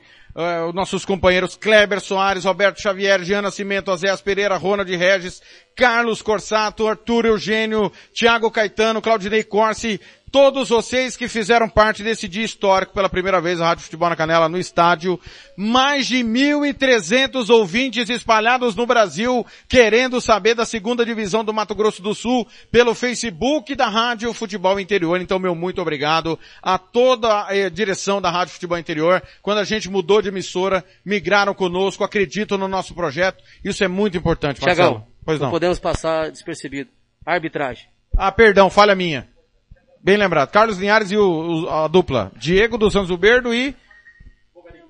[0.68, 5.42] os nossos companheiros Kleber Soares, Roberto Xavier, Jean Nascimento, Azéas Pereira, Ronald Regis,
[5.78, 10.00] Carlos Corsato, Arthur Eugênio, Thiago Caetano, Claudinei Corsi,
[10.32, 14.16] todos vocês que fizeram parte desse dia histórico pela primeira vez a Rádio Futebol na
[14.16, 15.20] Canela no estádio.
[15.56, 22.02] Mais de 1.300 ouvintes espalhados no Brasil querendo saber da segunda divisão do Mato Grosso
[22.02, 25.20] do Sul pelo Facebook da Rádio Futebol Interior.
[25.20, 29.22] Então, meu muito obrigado a toda a eh, direção da Rádio Futebol Interior.
[29.42, 33.44] Quando a gente mudou de emissora, migraram conosco, acreditam no nosso projeto.
[33.64, 34.90] Isso é muito importante, Marcelo.
[34.90, 35.50] Tiagão, Pois não.
[35.50, 36.90] podemos passar despercebido.
[37.26, 37.86] Arbitragem.
[38.16, 39.28] Ah, perdão, falha minha.
[40.02, 40.50] Bem lembrado.
[40.50, 42.32] Carlos Linhares e o, o- a dupla.
[42.36, 43.74] Diego do Santos Uberdo e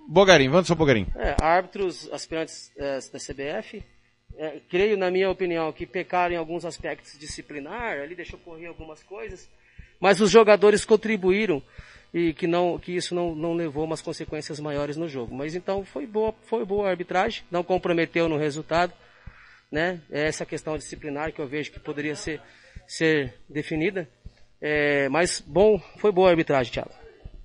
[0.08, 0.48] Bogarim.
[0.48, 1.06] Wanderson Bogarim.
[1.16, 3.82] É, árbitros aspirantes é, da CBF,
[4.36, 9.02] é, creio, na minha opinião, que pecaram em alguns aspectos disciplinar, ali deixou correr algumas
[9.02, 9.48] coisas,
[10.00, 11.62] mas os jogadores contribuíram
[12.14, 15.34] e que não que isso não, não levou umas consequências maiores no jogo.
[15.34, 18.92] Mas então foi boa, foi boa a arbitragem, não comprometeu no resultado,
[19.70, 20.00] né?
[20.10, 22.40] É Essa questão disciplinar que eu vejo que poderia ser
[22.88, 24.08] ser definida,
[24.60, 26.90] É, mas bom, foi boa a arbitragem, Thiago.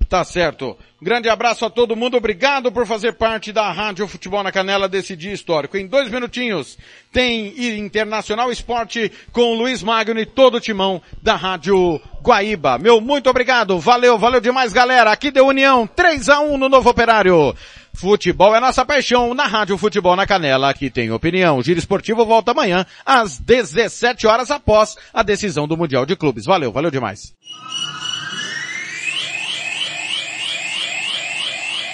[0.10, 0.78] Tá certo.
[1.02, 2.18] Grande abraço a todo mundo.
[2.18, 5.78] Obrigado por fazer parte da Rádio Futebol na Canela desse dia histórico.
[5.78, 6.78] Em dois minutinhos
[7.12, 12.78] tem Internacional Esporte com Luiz Magno e todo o timão da Rádio Guaíba.
[12.78, 13.80] Meu muito obrigado.
[13.80, 15.12] Valeu, valeu demais, galera.
[15.12, 17.56] Aqui deu União 3 a 1 no Novo Operário.
[17.96, 20.70] Futebol é nossa paixão na Rádio Futebol na Canela.
[20.70, 21.58] Aqui tem opinião.
[21.58, 26.46] O Giro Esportivo volta amanhã às 17 horas após a decisão do Mundial de Clubes.
[26.46, 27.34] Valeu, valeu demais.